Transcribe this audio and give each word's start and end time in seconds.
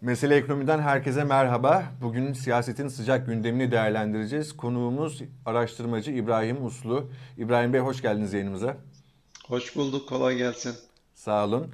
Mesele 0.00 0.36
Ekonomi'den 0.36 0.78
herkese 0.78 1.24
merhaba. 1.24 1.84
Bugün 2.02 2.32
siyasetin 2.32 2.88
sıcak 2.88 3.26
gündemini 3.26 3.70
değerlendireceğiz. 3.70 4.56
Konuğumuz 4.56 5.22
araştırmacı 5.46 6.10
İbrahim 6.10 6.66
Uslu. 6.66 7.10
İbrahim 7.38 7.72
Bey 7.72 7.80
hoş 7.80 8.02
geldiniz 8.02 8.32
yayınımıza. 8.32 8.76
Hoş 9.46 9.76
bulduk, 9.76 10.08
kolay 10.08 10.36
gelsin. 10.36 10.74
Sağ 11.14 11.44
olun. 11.44 11.66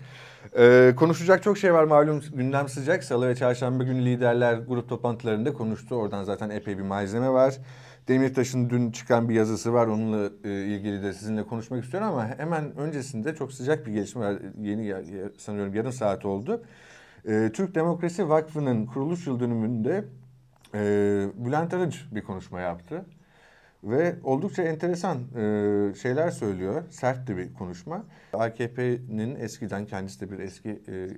Ee, 0.59 0.92
konuşacak 0.96 1.42
çok 1.42 1.59
şey 1.59 1.74
var 1.74 1.84
malum 1.84 2.23
gündem 2.34 2.68
sıcak. 2.68 3.04
Salı 3.04 3.28
ve 3.28 3.36
çarşamba 3.36 3.84
günü 3.84 4.04
liderler 4.04 4.54
grup 4.54 4.88
toplantılarında 4.88 5.52
konuştu. 5.52 5.95
Oradan 5.95 6.24
zaten 6.24 6.50
epey 6.50 6.79
bir 6.79 6.82
malzeme 6.82 7.30
var. 7.30 7.54
Demirtaş'ın 8.08 8.70
dün 8.70 8.90
çıkan 8.90 9.29
bir 9.29 9.34
yazısı 9.34 9.73
var. 9.73 9.87
Onunla 9.87 10.30
e, 10.45 10.51
ilgili 10.51 11.02
de 11.02 11.12
sizinle 11.12 11.46
konuşmak 11.46 11.84
istiyorum 11.84 12.09
ama 12.09 12.38
hemen 12.38 12.77
öncesinde 12.77 13.34
çok 13.34 13.52
sıcak 13.52 13.87
bir 13.87 13.93
gelişme 13.93 14.20
var. 14.20 14.37
Yeni 14.60 14.95
sanıyorum 15.38 15.74
yarım 15.74 15.93
saat 15.93 16.24
oldu. 16.24 16.62
E, 17.27 17.51
Türk 17.53 17.75
Demokrasi 17.75 18.29
Vakfı'nın 18.29 18.87
kuruluş 18.87 19.27
yıl 19.27 19.41
dönümünde 19.41 20.05
e, 20.75 20.80
Bülent 21.37 21.75
Arınç 21.75 22.05
bir 22.12 22.23
konuşma 22.23 22.61
yaptı. 22.61 23.05
Ve 23.85 24.16
oldukça 24.25 24.62
enteresan 24.62 25.19
e, 25.19 25.95
şeyler 25.95 26.30
söylüyor. 26.30 26.85
Sert 26.91 27.29
de 27.29 27.37
bir 27.37 27.55
konuşma. 27.55 28.05
AKP'nin 28.33 29.35
eskiden 29.35 29.87
kendisi 29.87 30.21
de 30.21 30.30
bir 30.30 30.39
eski 30.39 30.69
e, 30.89 31.09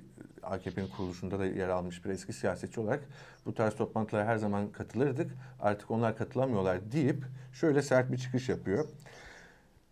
AKP'nin 0.43 0.87
kuruluşunda 0.87 1.39
da 1.39 1.45
yer 1.45 1.69
almış 1.69 2.05
bir 2.05 2.09
eski 2.09 2.33
siyasetçi 2.33 2.79
olarak 2.79 3.03
bu 3.45 3.53
tarz 3.53 3.75
toplantılara 3.75 4.25
her 4.25 4.37
zaman 4.37 4.71
katılırdık. 4.71 5.31
Artık 5.59 5.91
onlar 5.91 6.17
katılamıyorlar 6.17 6.91
deyip 6.91 7.23
şöyle 7.53 7.81
sert 7.81 8.11
bir 8.11 8.17
çıkış 8.17 8.49
yapıyor. 8.49 8.85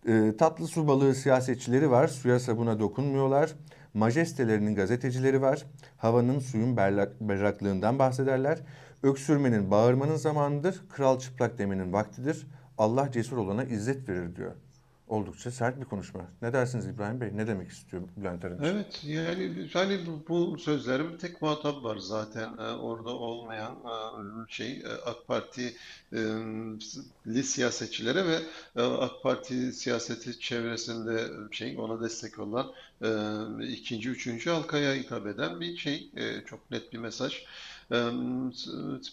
E, 0.07 0.37
tatlı 0.37 0.67
su 0.67 0.87
balığı 0.87 1.15
siyasetçileri 1.15 1.91
var. 1.91 2.07
Suya 2.07 2.39
sabuna 2.39 2.79
dokunmuyorlar. 2.79 3.53
Majestelerinin 3.97 4.75
gazetecileri 4.75 5.41
var. 5.41 5.65
Havanın 5.97 6.39
suyun 6.39 6.77
berlak, 6.77 7.21
berraklığından 7.21 7.99
bahsederler. 7.99 8.59
Öksürmenin, 9.03 9.71
bağırmanın 9.71 10.15
zamanıdır. 10.15 10.81
Kral 10.89 11.19
çıplak 11.19 11.57
demenin 11.57 11.93
vaktidir. 11.93 12.47
Allah 12.77 13.11
cesur 13.11 13.37
olana 13.37 13.63
izzet 13.63 14.09
verir 14.09 14.35
diyor. 14.35 14.51
Oldukça 15.07 15.51
sert 15.51 15.79
bir 15.79 15.85
konuşma. 15.85 16.21
Ne 16.41 16.53
dersiniz 16.53 16.87
İbrahim 16.87 17.21
Bey? 17.21 17.29
Ne 17.33 17.47
demek 17.47 17.69
istiyor 17.69 18.03
Bülent 18.17 18.45
Arınç? 18.45 18.59
Evet, 18.63 19.03
yani 19.05 19.67
yani 19.73 19.99
bu 20.29 20.57
sözlerin 20.57 21.13
bir 21.13 21.17
tek 21.17 21.41
muhatap 21.41 21.83
var 21.83 21.97
zaten 21.97 22.57
e, 22.57 22.61
orada 22.61 23.09
olmayan 23.09 23.71
e, 23.71 24.51
şey 24.51 24.71
e, 24.71 24.87
AK 25.05 25.27
Partili 25.27 25.73
siyasetçilere 27.43 28.25
ve 28.27 28.39
AK 28.81 29.23
Parti 29.23 29.73
siyaseti 29.73 30.39
çevresinde 30.39 31.27
şey 31.51 31.77
ona 31.79 32.01
destek 32.01 32.39
olan 32.39 32.71
ikinci, 33.61 34.09
üçüncü 34.09 34.49
halkaya 34.49 34.95
hitap 34.95 35.27
eden 35.27 35.59
bir 35.59 35.77
şey. 35.77 36.11
Çok 36.45 36.71
net 36.71 36.93
bir 36.93 36.97
mesaj. 36.97 37.45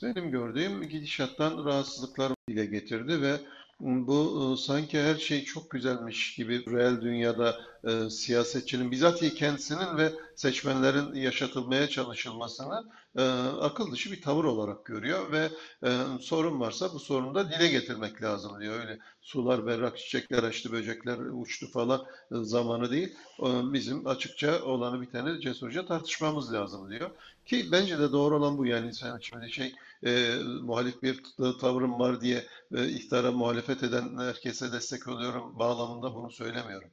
Benim 0.02 0.30
gördüğüm 0.30 0.82
gidişattan 0.88 1.64
rahatsızlıklar 1.64 2.32
dile 2.48 2.66
getirdi 2.66 3.22
ve 3.22 3.36
bu 3.80 4.52
e, 4.54 4.62
sanki 4.62 5.00
her 5.02 5.14
şey 5.14 5.44
çok 5.44 5.70
güzelmiş 5.70 6.34
gibi 6.34 6.66
reel 6.66 7.00
dünyada 7.00 7.56
e, 7.84 8.10
siyasetçinin 8.10 8.90
bizatihi 8.90 9.34
kendisinin 9.34 9.96
ve 9.96 10.12
seçmenlerin 10.36 11.14
yaşatılmaya 11.14 11.88
çalışılmasını 11.88 12.84
e, 13.18 13.22
akıl 13.60 13.92
dışı 13.92 14.12
bir 14.12 14.22
tavır 14.22 14.44
olarak 14.44 14.84
görüyor 14.84 15.32
ve 15.32 15.50
e, 15.84 15.90
sorun 16.20 16.60
varsa 16.60 16.94
bu 16.94 16.98
sorunu 17.00 17.34
da 17.34 17.50
dile 17.50 17.68
getirmek 17.68 18.22
lazım 18.22 18.60
diyor. 18.60 18.80
Öyle 18.80 18.98
sular 19.22 19.66
berrak, 19.66 19.98
çiçekler 19.98 20.42
açtı, 20.42 20.72
böcekler 20.72 21.18
uçtu 21.18 21.66
falan 21.72 22.06
e, 22.32 22.34
zamanı 22.44 22.90
değil. 22.90 23.14
E, 23.40 23.72
bizim 23.72 24.06
açıkça 24.06 24.62
olanı 24.62 25.00
biteni 25.00 25.40
cesurca 25.40 25.86
tartışmamız 25.86 26.52
lazım 26.52 26.90
diyor. 26.90 27.10
Ki 27.46 27.68
bence 27.72 27.98
de 27.98 28.12
doğru 28.12 28.36
olan 28.36 28.58
bu 28.58 28.66
yani 28.66 28.94
sen 28.94 29.18
şimdi 29.20 29.50
şey 29.50 29.74
e, 30.04 30.34
muhalif 30.62 31.02
bir 31.02 31.22
tavrım 31.60 31.98
var 31.98 32.20
diye 32.20 32.46
e, 32.74 32.88
ihtara 32.88 33.32
muhalefet 33.32 33.82
eden 33.82 34.18
herkese 34.18 34.72
destek 34.72 35.08
oluyorum 35.08 35.58
bağlamında 35.58 36.14
bunu 36.14 36.30
söylemiyorum. 36.30 36.90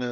E, 0.00 0.06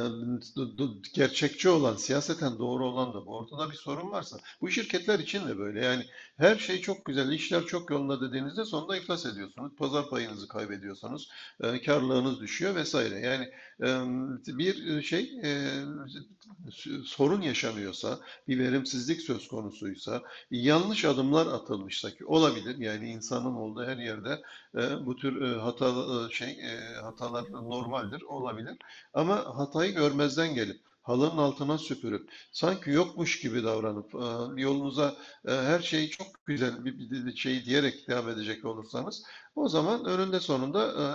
gerçekçi 1.13 1.69
olan, 1.69 1.95
siyaseten 1.95 2.59
doğru 2.59 2.85
olan 2.85 3.13
da 3.13 3.25
bu. 3.25 3.37
Ortada 3.37 3.71
bir 3.71 3.75
sorun 3.75 4.11
varsa. 4.11 4.37
Bu 4.61 4.69
şirketler 4.71 5.19
için 5.19 5.47
de 5.47 5.57
böyle. 5.57 5.85
Yani 5.85 6.05
her 6.43 6.55
şey 6.57 6.81
çok 6.81 7.05
güzel, 7.05 7.31
işler 7.31 7.65
çok 7.65 7.89
yolunda 7.89 8.21
dediğinizde 8.21 8.65
sonunda 8.65 8.97
iflas 8.97 9.25
ediyorsunuz. 9.25 9.71
Pazar 9.77 10.09
payınızı 10.09 10.47
kaybediyorsanız, 10.47 11.27
e, 11.61 11.81
karlılığınız 11.81 12.39
düşüyor 12.39 12.75
vesaire. 12.75 13.19
Yani 13.19 13.51
e, 13.81 13.87
bir 14.57 15.01
şey 15.01 15.31
sorun 17.05 17.41
yaşanıyorsa, 17.41 18.19
bir 18.47 18.59
verimsizlik 18.59 19.21
söz 19.21 19.47
konusuysa, 19.47 20.21
yanlış 20.51 21.05
adımlar 21.05 21.47
atılmışsa 21.47 22.11
ki 22.11 22.25
olabilir. 22.25 22.77
Yani 22.77 23.09
insanın 23.09 23.55
olduğu 23.55 23.85
her 23.85 23.97
yerde 23.97 24.41
bu 25.05 25.15
tür 25.15 25.57
hata 25.57 25.93
şey 26.31 26.57
hatalar 27.01 27.51
normaldir, 27.51 28.21
olabilir. 28.21 28.77
Ama 29.13 29.35
hata 29.35 29.73
hatayı 29.73 29.95
görmezden 29.95 30.55
gelip 30.55 30.79
halının 31.03 31.37
altına 31.37 31.77
süpürüp 31.77 32.29
sanki 32.51 32.89
yokmuş 32.89 33.39
gibi 33.39 33.63
davranıp 33.63 34.15
e, 34.15 34.61
yolunuza 34.61 35.15
e, 35.47 35.51
her 35.51 35.79
şey 35.79 36.09
çok 36.09 36.45
güzel 36.45 36.85
bir 36.85 37.35
şey 37.35 37.65
diyerek 37.65 38.07
devam 38.07 38.29
edecek 38.29 38.65
olursanız 38.65 39.23
o 39.55 39.69
zaman 39.69 40.05
önünde 40.05 40.39
sonunda 40.39 40.87
e, 40.87 41.05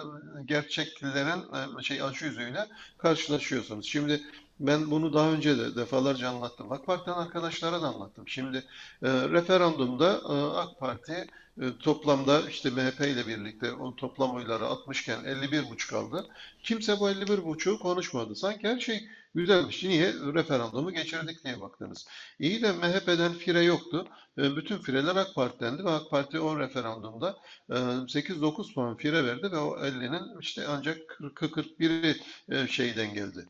gerçeklerin 0.44 1.81
şey 1.82 2.03
aşı 2.03 2.25
yüzüyle 2.25 2.69
karşılaşıyorsunuz. 2.99 3.87
Şimdi 3.87 4.22
ben 4.60 4.91
bunu 4.91 5.12
daha 5.12 5.30
önce 5.30 5.58
de 5.58 5.76
defalarca 5.76 6.28
anlattım. 6.28 6.72
AK 6.72 6.86
Parti'den 6.86 7.12
arkadaşlara 7.12 7.82
da 7.82 7.86
anlattım. 7.86 8.28
Şimdi 8.28 8.56
e, 9.02 9.08
referandumda 9.10 10.20
e, 10.28 10.58
AK 10.58 10.80
Parti 10.80 11.26
e, 11.60 11.78
toplamda 11.78 12.41
işte 12.50 12.70
MHP 12.70 13.00
ile 13.00 13.26
birlikte 13.26 13.72
o 13.72 13.96
toplam 13.96 14.34
oyları 14.36 14.66
60 14.66 15.08
51 15.08 15.70
buçuk 15.70 15.92
aldı. 15.92 16.26
Kimse 16.62 17.00
bu 17.00 17.10
51 17.10 17.44
buçuğu 17.44 17.78
konuşmadı. 17.78 18.36
Sanki 18.36 18.69
her 18.69 18.80
şey 18.80 19.08
güzelmiş. 19.34 19.84
Niye? 19.84 20.12
Referandumu 20.12 20.90
geçirdik 20.92 21.44
diye 21.44 21.60
baktınız. 21.60 22.06
İyi 22.38 22.62
de 22.62 22.72
MHP'den 22.72 23.32
fire 23.32 23.62
yoktu. 23.62 24.06
E, 24.38 24.56
bütün 24.56 24.78
fireler 24.78 25.16
AK 25.16 25.34
Parti'dendi 25.34 25.84
ve 25.84 25.90
AK 25.90 26.10
Parti 26.10 26.40
o 26.40 26.58
referandumda 26.58 27.36
e, 27.70 27.75
8-9 27.75 28.75
puan 28.75 28.96
fire 28.96 29.25
verdi 29.25 29.52
ve 29.52 29.58
o 29.58 29.76
50'nin 29.76 30.40
işte 30.40 30.66
ancak 30.69 30.98
40-41'i 30.98 32.16
e, 32.48 32.66
şeyden 32.69 33.14
geldi. 33.14 33.46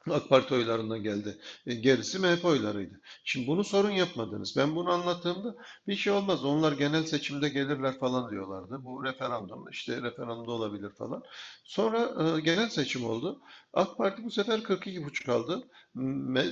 AK 0.10 0.28
Parti 0.28 0.54
oylarından 0.54 1.02
geldi. 1.02 1.38
E, 1.66 1.74
gerisi 1.74 2.18
MHP 2.18 2.44
oylarıydı. 2.44 3.00
Şimdi 3.24 3.46
bunu 3.46 3.64
sorun 3.64 3.90
yapmadınız. 3.90 4.54
Ben 4.56 4.76
bunu 4.76 4.90
anlattığımda 4.90 5.54
bir 5.86 5.96
şey 5.96 6.12
olmaz. 6.12 6.44
Onlar 6.44 6.72
genel 6.72 7.04
seçimde 7.04 7.48
gelirler 7.48 7.98
falan 7.98 8.30
diyorlardı. 8.30 8.84
Bu 8.84 9.04
referandum 9.04 9.68
işte 9.70 10.02
referandumda 10.02 10.50
olabilir 10.50 10.90
falan. 10.98 11.22
Sonra 11.64 11.98
e, 11.98 12.40
genel 12.40 12.68
seçim 12.68 13.04
oldu. 13.04 13.40
AK 13.72 13.98
Parti 13.98 14.24
bu 14.24 14.30
sefer 14.30 14.58
42,5 14.58 15.32
aldı. 15.32 15.68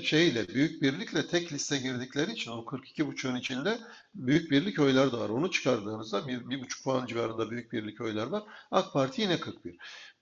Şeyle 0.03 0.49
büyük 0.49 0.83
birlikle 0.83 1.27
tek 1.27 1.53
liste 1.53 1.79
girdikleri 1.79 2.33
için 2.33 2.51
o 2.51 2.65
42,5'un 2.65 3.37
içinde 3.37 3.79
büyük 4.15 4.51
birlik 4.51 4.79
oylar 4.79 5.13
da 5.13 5.21
var. 5.21 5.29
Onu 5.29 5.51
çıkardığınızda 5.51 6.29
bir, 6.29 6.51
bir 6.51 6.61
buçuk 6.61 6.85
puan 6.85 7.07
civarında 7.07 7.51
büyük 7.51 7.73
birlik 7.73 8.01
oylar 8.01 8.27
var. 8.27 8.43
AK 8.71 8.93
Parti 8.93 9.23
yine 9.23 9.41
41. 9.41 9.77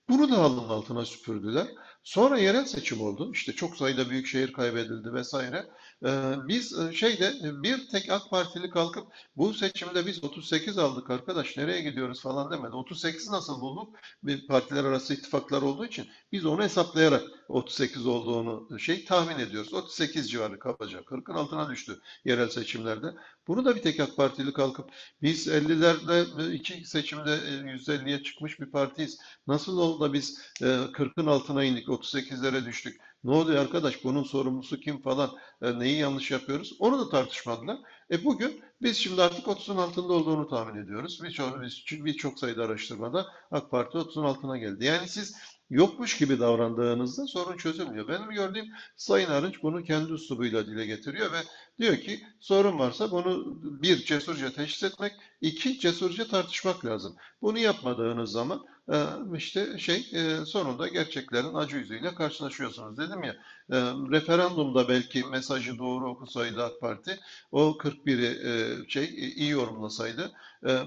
Bunu 0.09 0.31
da 0.31 0.37
halının 0.37 0.69
altına 0.69 1.05
süpürdüler. 1.05 1.67
Sonra 2.07 2.37
yerel 2.37 2.65
seçim 2.65 3.01
oldu. 3.01 3.31
İşte 3.33 3.53
çok 3.53 3.77
sayıda 3.77 4.09
büyük 4.09 4.27
şehir 4.27 4.53
kaybedildi 4.53 5.13
vesaire. 5.13 5.65
Ee, 6.05 6.33
biz 6.47 6.79
e, 6.79 6.93
şeyde 6.93 7.33
bir 7.63 7.89
tek 7.89 8.09
AK 8.11 8.29
Partili 8.29 8.69
kalkıp 8.69 9.07
bu 9.37 9.53
seçimde 9.53 10.05
biz 10.05 10.23
38 10.23 10.77
aldık 10.77 11.09
arkadaş 11.09 11.57
nereye 11.57 11.81
gidiyoruz 11.81 12.21
falan 12.21 12.51
demedi. 12.51 12.75
38 12.75 13.29
nasıl 13.29 13.61
bulduk? 13.61 13.95
Bir 14.23 14.47
partiler 14.47 14.83
arası 14.83 15.13
ittifaklar 15.13 15.61
olduğu 15.61 15.85
için 15.85 16.07
biz 16.31 16.45
onu 16.45 16.63
hesaplayarak 16.63 17.23
38 17.47 18.07
olduğunu 18.07 18.79
şey 18.79 19.05
tahmin 19.05 19.39
ediyoruz. 19.39 19.73
38 19.73 20.31
civarı 20.31 20.59
kabaca 20.59 20.99
40'ın 20.99 21.35
altına 21.35 21.69
düştü 21.69 21.99
yerel 22.25 22.49
seçimlerde. 22.49 23.13
Bunu 23.47 23.65
da 23.65 23.75
bir 23.75 23.81
tek 23.81 23.99
AK 23.99 24.17
Partili 24.17 24.53
kalkıp 24.53 24.89
biz 25.21 25.47
50'lerde 25.47 26.53
iki 26.53 26.85
seçimde 26.85 27.29
%50'ye 27.29 28.23
çıkmış 28.23 28.59
bir 28.59 28.71
partiyiz. 28.71 29.17
Nasıl 29.47 29.77
oldu 29.77 29.99
da 29.99 30.13
biz 30.13 30.41
40'ın 30.59 31.25
altına 31.25 31.63
indik 31.63 31.89
38'lere 31.97 32.65
düştük. 32.65 33.01
Ne 33.23 33.31
oluyor 33.31 33.61
arkadaş 33.61 34.03
bunun 34.03 34.23
sorumlusu 34.23 34.79
kim 34.79 35.01
falan 35.01 35.31
e, 35.61 35.79
neyi 35.79 35.97
yanlış 35.97 36.31
yapıyoruz 36.31 36.73
onu 36.79 36.99
da 36.99 37.09
tartışmadılar. 37.09 37.77
E 38.11 38.25
bugün 38.25 38.61
biz 38.81 38.97
şimdi 38.97 39.21
artık 39.21 39.45
30'un 39.45 39.77
altında 39.77 40.13
olduğunu 40.13 40.47
tahmin 40.47 40.83
ediyoruz. 40.83 41.19
Birçok 41.23 41.61
bir, 41.61 42.05
bir 42.05 42.13
çok 42.13 42.39
sayıda 42.39 42.65
araştırmada 42.65 43.25
AK 43.51 43.71
Parti 43.71 43.97
30'un 43.97 44.23
altına 44.23 44.57
geldi. 44.57 44.85
Yani 44.85 45.07
siz 45.07 45.35
yokmuş 45.69 46.17
gibi 46.17 46.39
davrandığınızda 46.39 47.27
sorun 47.27 47.57
çözülmüyor. 47.57 48.07
Benim 48.07 48.29
gördüğüm 48.29 48.65
Sayın 48.95 49.29
Arınç 49.29 49.63
bunu 49.63 49.83
kendi 49.83 50.13
üslubuyla 50.13 50.67
dile 50.67 50.85
getiriyor 50.85 51.31
ve 51.31 51.37
Diyor 51.79 51.97
ki 51.97 52.23
sorun 52.39 52.79
varsa 52.79 53.11
bunu 53.11 53.59
bir 53.61 54.05
cesurca 54.05 54.53
teşhis 54.53 54.83
etmek, 54.83 55.13
iki 55.41 55.79
cesurca 55.79 56.27
tartışmak 56.27 56.85
lazım. 56.85 57.15
Bunu 57.41 57.59
yapmadığınız 57.59 58.31
zaman 58.31 58.65
e, 58.93 58.97
işte 59.37 59.77
şey 59.79 60.09
e, 60.13 60.45
sonunda 60.45 60.87
gerçeklerin 60.87 61.53
acı 61.53 61.77
yüzüyle 61.77 62.15
karşılaşıyorsunuz. 62.15 62.97
Dedim 62.97 63.23
ya 63.23 63.33
e, 63.71 63.77
referandumda 64.11 64.89
belki 64.89 65.23
mesajı 65.23 65.77
doğru 65.77 66.09
okusaydı 66.09 66.63
AK 66.63 66.81
Parti 66.81 67.19
o 67.51 67.77
41'i 67.77 68.89
şey 68.89 69.05
iyi 69.35 69.49
yorumlasaydı 69.49 70.31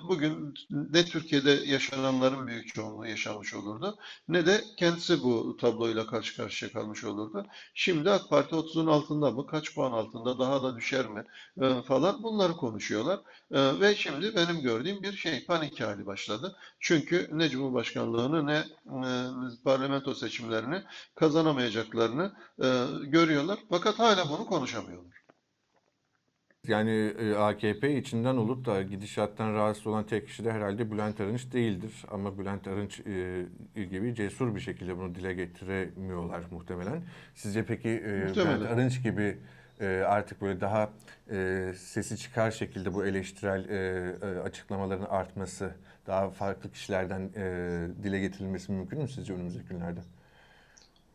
bugün 0.08 0.54
ne 0.70 1.04
Türkiye'de 1.04 1.50
yaşananların 1.50 2.46
büyük 2.46 2.74
çoğunluğu 2.74 3.06
yaşamış 3.06 3.54
olurdu 3.54 3.98
ne 4.28 4.46
de 4.46 4.64
kendisi 4.76 5.22
bu 5.22 5.56
tabloyla 5.56 6.06
karşı 6.06 6.36
karşıya 6.36 6.72
kalmış 6.72 7.04
olurdu. 7.04 7.46
Şimdi 7.74 8.10
AK 8.10 8.30
Parti 8.30 8.54
30'un 8.54 8.86
altında 8.86 9.30
mı? 9.30 9.46
Kaç 9.46 9.74
puan 9.74 9.92
altında? 9.92 10.38
Daha 10.38 10.62
da 10.62 10.76
düşer 10.80 11.06
mi? 11.06 11.24
falan 11.82 12.22
bunları 12.22 12.52
konuşuyorlar. 12.52 13.20
Ve 13.52 13.94
şimdi 13.94 14.36
benim 14.36 14.60
gördüğüm 14.62 15.02
bir 15.02 15.12
şey 15.12 15.44
panik 15.44 15.80
hali 15.80 16.06
başladı. 16.06 16.56
Çünkü 16.80 17.28
ne 17.32 17.48
Cumhurbaşkanlığını 17.48 18.46
ne 18.46 18.64
parlamento 19.64 20.14
seçimlerini 20.14 20.82
kazanamayacaklarını 21.14 22.32
görüyorlar. 23.06 23.58
Fakat 23.70 23.98
hala 23.98 24.28
bunu 24.28 24.46
konuşamıyorlar. 24.46 25.20
Yani 26.68 27.12
e, 27.18 27.34
AKP 27.34 27.96
içinden 27.96 28.36
olup 28.36 28.64
da 28.64 28.82
gidişattan 28.82 29.54
rahatsız 29.54 29.86
olan 29.86 30.06
tek 30.06 30.26
kişi 30.26 30.44
de 30.44 30.52
herhalde 30.52 30.90
Bülent 30.90 31.20
Arınç 31.20 31.52
değildir. 31.52 32.04
Ama 32.10 32.38
Bülent 32.38 32.68
Arınç 32.68 33.00
e, 33.00 33.84
gibi 33.84 34.14
cesur 34.14 34.54
bir 34.54 34.60
şekilde 34.60 34.98
bunu 34.98 35.14
dile 35.14 35.34
getiremiyorlar 35.34 36.42
muhtemelen. 36.50 37.02
Sizce 37.34 37.64
peki 37.64 37.88
e, 37.88 38.34
Bülent 38.36 38.62
Arınç 38.62 39.02
gibi 39.02 39.38
artık 40.06 40.40
böyle 40.42 40.60
daha 40.60 40.90
sesi 41.76 42.16
çıkar 42.18 42.50
şekilde 42.50 42.94
bu 42.94 43.06
eleştirel 43.06 43.64
açıklamaların 44.44 45.04
artması, 45.04 45.70
daha 46.06 46.30
farklı 46.30 46.72
kişilerden 46.72 47.32
dile 48.02 48.20
getirilmesi 48.20 48.72
mümkün 48.72 49.02
mü 49.02 49.08
sizce 49.08 49.32
önümüzdeki 49.32 49.68
günlerde? 49.68 50.00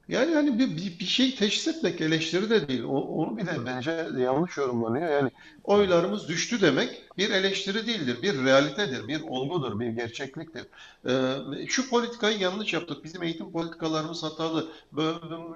Yani 0.07 0.33
hani 0.33 0.59
bir, 0.59 0.77
bir, 0.77 0.99
bir 0.99 1.05
şey 1.05 1.35
teşhis 1.35 1.67
etmek 1.67 2.01
eleştiri 2.01 2.49
de 2.49 2.67
değil. 2.67 2.83
O, 2.83 2.97
onu 2.97 3.37
bir 3.37 3.45
de 3.45 3.65
bence 3.65 3.91
yanlış 4.17 4.57
yorumlanıyor. 4.57 5.09
Yani 5.09 5.31
oylarımız 5.63 6.27
düştü 6.27 6.61
demek 6.61 7.04
bir 7.17 7.29
eleştiri 7.29 7.87
değildir. 7.87 8.17
Bir 8.21 8.45
realitedir, 8.45 9.07
bir 9.07 9.21
olgudur, 9.21 9.79
bir 9.79 9.87
gerçekliktir. 9.87 10.65
Ee, 11.07 11.33
şu 11.67 11.89
politikayı 11.89 12.39
yanlış 12.39 12.73
yaptık. 12.73 13.03
Bizim 13.03 13.23
eğitim 13.23 13.51
politikalarımız 13.51 14.23
hatalı. 14.23 14.67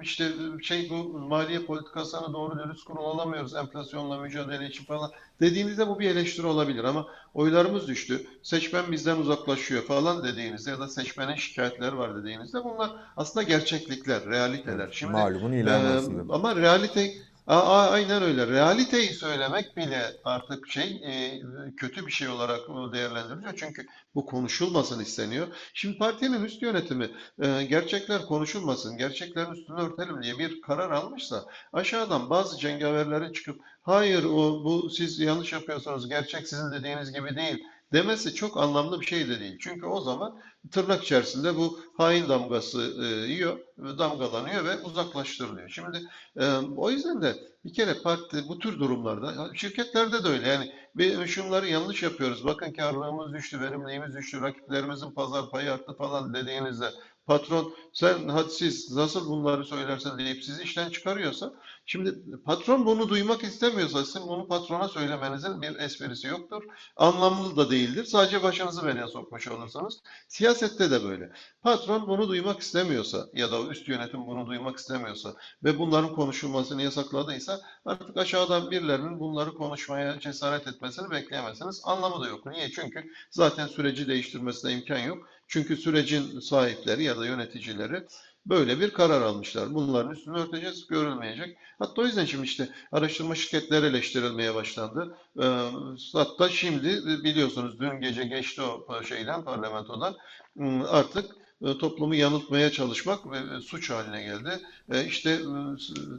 İşte 0.02 0.28
şey 0.62 0.90
bu 0.90 1.18
maliye 1.18 1.60
politikasını 1.60 2.32
doğru 2.32 2.58
dürüst 2.58 2.84
kurulamıyoruz 2.84 3.54
enflasyonla 3.54 4.18
mücadele 4.18 4.66
için 4.66 4.84
falan 4.84 5.10
dediğinizde 5.40 5.88
bu 5.88 5.98
bir 5.98 6.10
eleştiri 6.10 6.46
olabilir 6.46 6.84
ama 6.84 7.06
oylarımız 7.34 7.88
düştü. 7.88 8.26
Seçmen 8.42 8.92
bizden 8.92 9.16
uzaklaşıyor 9.16 9.82
falan 9.82 10.24
dediğinizde 10.24 10.70
ya 10.70 10.78
da 10.80 10.88
seçmenin 10.88 11.34
şikayetleri 11.34 11.98
var 11.98 12.16
dediğinizde 12.16 12.64
bunlar 12.64 12.90
aslında 13.16 13.42
gerçeklikler, 13.42 14.26
realiteler. 14.26 14.88
Şimdi 14.92 15.12
malumun 15.12 15.52
ilanı 15.52 15.92
e, 15.92 15.96
aslında. 15.96 16.34
Ama 16.34 16.56
realite 16.56 17.12
Aynen 17.50 18.22
öyle. 18.22 18.46
Realiteyi 18.46 19.08
söylemek 19.08 19.76
bile 19.76 20.02
artık 20.24 20.68
şey 20.68 21.00
e, 21.04 21.40
kötü 21.76 22.06
bir 22.06 22.12
şey 22.12 22.28
olarak 22.28 22.60
değerlendiriliyor. 22.92 23.54
Çünkü 23.56 23.86
bu 24.14 24.26
konuşulmasın 24.26 25.00
isteniyor. 25.00 25.46
Şimdi 25.74 25.98
partinin 25.98 26.44
üst 26.44 26.62
yönetimi 26.62 27.10
e, 27.42 27.64
gerçekler 27.64 28.22
konuşulmasın, 28.22 28.96
gerçeklerin 28.96 29.52
üstünü 29.52 29.80
örtelim 29.80 30.22
diye 30.22 30.38
bir 30.38 30.60
karar 30.60 30.90
almışsa 30.90 31.44
aşağıdan 31.72 32.30
bazı 32.30 32.58
cengaverlerin 32.58 33.32
çıkıp 33.32 33.60
hayır 33.82 34.24
o 34.24 34.64
bu 34.64 34.90
siz 34.90 35.20
yanlış 35.20 35.52
yapıyorsunuz, 35.52 36.08
gerçek 36.08 36.48
sizin 36.48 36.72
dediğiniz 36.72 37.12
gibi 37.12 37.36
değil 37.36 37.64
demesi 37.92 38.34
çok 38.34 38.56
anlamlı 38.56 39.00
bir 39.00 39.06
şey 39.06 39.28
de 39.28 39.40
değil. 39.40 39.58
Çünkü 39.60 39.86
o 39.86 40.00
zaman 40.00 40.40
tırnak 40.70 41.02
içerisinde 41.04 41.56
bu 41.56 41.80
hain 41.96 42.28
damgası 42.28 42.94
e, 43.02 43.04
yiyor, 43.32 43.58
damgalanıyor 43.78 44.64
ve 44.64 44.80
uzaklaştırılıyor. 44.80 45.68
Şimdi 45.68 45.98
e, 46.36 46.46
o 46.76 46.90
yüzden 46.90 47.22
de 47.22 47.36
bir 47.64 47.72
kere 47.72 47.94
parti 48.02 48.48
bu 48.48 48.58
tür 48.58 48.78
durumlarda 48.78 49.50
şirketlerde 49.54 50.24
de 50.24 50.28
öyle 50.28 50.48
yani 50.48 50.72
bir 50.94 51.26
şunları 51.26 51.66
yanlış 51.66 52.02
yapıyoruz. 52.02 52.44
Bakın 52.44 52.72
karlılığımız 52.72 53.32
düştü, 53.32 53.60
verimliğimiz 53.60 54.14
düştü, 54.14 54.40
rakiplerimizin 54.40 55.10
pazar 55.10 55.50
payı 55.50 55.72
arttı 55.72 55.92
falan 55.94 56.34
dediğinizde 56.34 56.90
patron 57.26 57.74
sen 57.92 58.28
hadsiz 58.28 58.96
nasıl 58.96 59.30
bunları 59.30 59.64
söylersen 59.64 60.18
deyip 60.18 60.44
sizi 60.44 60.62
işten 60.62 60.90
çıkarıyorsa 60.90 61.52
şimdi 61.90 62.14
patron 62.44 62.86
bunu 62.86 63.08
duymak 63.08 63.44
istemiyorsa 63.44 64.04
sizin 64.04 64.28
bunu 64.28 64.48
patrona 64.48 64.88
söylemenizin 64.88 65.62
bir 65.62 65.76
esprisi 65.76 66.26
yoktur. 66.26 66.62
Anlamlı 66.96 67.56
da 67.56 67.70
değildir. 67.70 68.04
Sadece 68.04 68.42
başınızı 68.42 68.86
belaya 68.86 69.08
sokmuş 69.08 69.48
olursanız. 69.48 69.98
Siyasette 70.28 70.90
de 70.90 71.04
böyle. 71.04 71.32
Patron 71.62 72.08
bunu 72.08 72.28
duymak 72.28 72.60
istemiyorsa 72.60 73.26
ya 73.34 73.52
da 73.52 73.62
üst 73.62 73.88
yönetim 73.88 74.26
bunu 74.26 74.46
duymak 74.46 74.76
istemiyorsa 74.76 75.34
ve 75.64 75.78
bunların 75.78 76.14
konuşulmasını 76.14 76.82
yasakladıysa 76.82 77.60
artık 77.84 78.16
aşağıdan 78.16 78.70
birilerinin 78.70 79.20
bunları 79.20 79.54
konuşmaya 79.54 80.20
cesaret 80.20 80.66
etmesini 80.66 81.10
bekleyemezsiniz. 81.10 81.82
Anlamı 81.84 82.24
da 82.24 82.28
yok. 82.28 82.46
Niye? 82.46 82.70
Çünkü 82.70 83.04
zaten 83.30 83.66
süreci 83.66 84.08
değiştirmesine 84.08 84.72
imkan 84.72 84.98
yok. 84.98 85.28
Çünkü 85.48 85.76
sürecin 85.76 86.40
sahipleri 86.40 87.04
ya 87.04 87.18
da 87.18 87.26
yöneticileri 87.26 88.06
böyle 88.46 88.80
bir 88.80 88.90
karar 88.90 89.22
almışlar. 89.22 89.74
Bunların 89.74 90.12
üstünü 90.12 90.38
örteceğiz, 90.38 90.86
görülmeyecek. 90.86 91.56
Hatta 91.78 92.02
o 92.02 92.04
yüzden 92.04 92.24
şimdi 92.24 92.44
işte 92.44 92.68
araştırma 92.92 93.34
şirketleri 93.34 93.86
eleştirilmeye 93.86 94.54
başlandı. 94.54 95.16
Ee, 95.42 95.70
hatta 96.12 96.48
şimdi 96.48 96.88
biliyorsunuz 97.24 97.80
dün 97.80 98.00
gece 98.00 98.24
geçti 98.24 98.62
o 98.62 99.02
şeyden, 99.04 99.44
parlamentodan 99.44 100.16
hmm, 100.56 100.82
artık 100.84 101.40
e, 101.62 101.78
toplumu 101.78 102.14
yanıltmaya 102.14 102.70
çalışmak 102.70 103.30
ve 103.30 103.38
e, 103.38 103.60
suç 103.60 103.90
haline 103.90 104.22
geldi. 104.22 104.50
E, 104.92 105.04
işte 105.04 105.38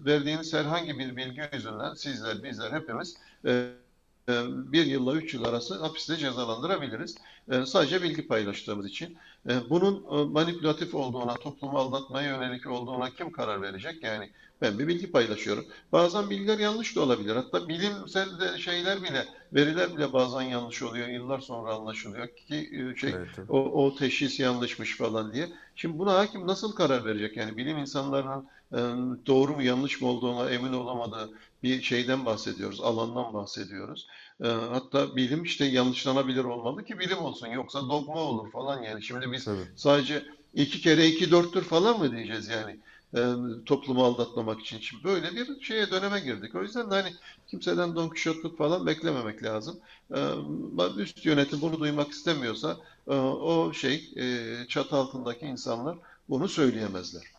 verdiğiniz 0.05 0.53
herhangi 0.53 0.99
bir 0.99 1.15
bilgi 1.15 1.41
yüzünden 1.53 1.93
sizler, 1.93 2.43
bizler 2.43 2.71
hepimiz 2.71 3.17
bir 4.71 4.85
yılla 4.85 5.15
üç 5.15 5.33
yıl 5.33 5.45
arası 5.45 5.79
hapiste 5.79 6.17
cezalandırabiliriz. 6.17 7.15
Sadece 7.65 8.01
bilgi 8.01 8.27
paylaştığımız 8.27 8.85
için. 8.85 9.17
Bunun 9.69 10.31
manipülatif 10.31 10.95
olduğuna, 10.95 11.33
toplumu 11.33 11.77
aldatmaya 11.77 12.27
yönelik 12.27 12.67
olduğuna 12.67 13.09
kim 13.09 13.31
karar 13.31 13.61
verecek? 13.61 14.03
Yani 14.03 14.29
ben 14.61 14.79
bir 14.79 14.87
bilgi 14.87 15.11
paylaşıyorum. 15.11 15.65
Bazen 15.91 16.29
bilgiler 16.29 16.57
yanlış 16.57 16.95
da 16.95 17.01
olabilir. 17.01 17.35
Hatta 17.35 17.67
bilimsel 17.67 18.39
de 18.39 18.57
şeyler 18.57 19.03
bile, 19.03 19.25
veriler 19.53 19.97
bile 19.97 20.13
bazen 20.13 20.41
yanlış 20.41 20.83
oluyor. 20.83 21.07
Yıllar 21.07 21.39
sonra 21.39 21.73
anlaşılıyor 21.73 22.27
ki 22.27 22.69
şey 22.97 23.09
evet, 23.09 23.29
o, 23.49 23.85
o 23.85 23.95
teşhis 23.95 24.39
yanlışmış 24.39 24.97
falan 24.97 25.33
diye. 25.33 25.49
Şimdi 25.75 25.99
buna 25.99 26.13
hakim 26.13 26.47
nasıl 26.47 26.75
karar 26.75 27.05
verecek? 27.05 27.37
Yani 27.37 27.57
bilim 27.57 27.77
insanlarının 27.77 28.47
doğru 29.27 29.55
mu 29.55 29.61
yanlış 29.61 30.01
mı 30.01 30.07
olduğuna 30.07 30.49
emin 30.49 30.73
olamadığı 30.73 31.29
bir 31.63 31.81
şeyden 31.81 32.25
bahsediyoruz, 32.25 32.81
alandan 32.81 33.33
bahsediyoruz. 33.33 34.07
Hatta 34.43 35.15
bilim 35.15 35.43
işte 35.43 35.65
yanlışlanabilir 35.65 36.43
olmalı 36.43 36.85
ki 36.85 36.99
bilim 36.99 37.17
olsun. 37.17 37.47
Yoksa 37.47 37.81
dogma 37.81 38.19
olur 38.19 38.51
falan 38.51 38.83
yani. 38.83 39.03
Şimdi 39.03 39.31
biz 39.31 39.45
Tabii. 39.45 39.67
sadece 39.75 40.23
iki 40.53 40.81
kere 40.81 41.07
iki 41.07 41.31
dörttür 41.31 41.63
falan 41.63 41.99
mı 41.99 42.11
diyeceğiz 42.11 42.47
yani? 42.47 42.79
toplumu 43.65 44.03
aldatmamak 44.03 44.61
için. 44.61 44.79
Şimdi 44.79 45.03
böyle 45.03 45.31
bir 45.31 45.61
şeye 45.61 45.91
döneme 45.91 46.19
girdik. 46.19 46.55
O 46.55 46.61
yüzden 46.61 46.91
de 46.91 46.95
hani 46.95 47.13
kimseden 47.47 47.95
Don 47.95 48.09
Quixote'luk 48.09 48.57
falan 48.57 48.85
beklememek 48.85 49.43
lazım. 49.43 49.79
üst 50.97 51.25
yönetim 51.25 51.61
bunu 51.61 51.79
duymak 51.79 52.11
istemiyorsa 52.11 52.77
o 53.07 53.73
şey 53.73 54.13
çatı 54.69 54.95
altındaki 54.95 55.45
insanlar 55.45 55.97
bunu 56.29 56.47
söyleyemezler. 56.47 57.30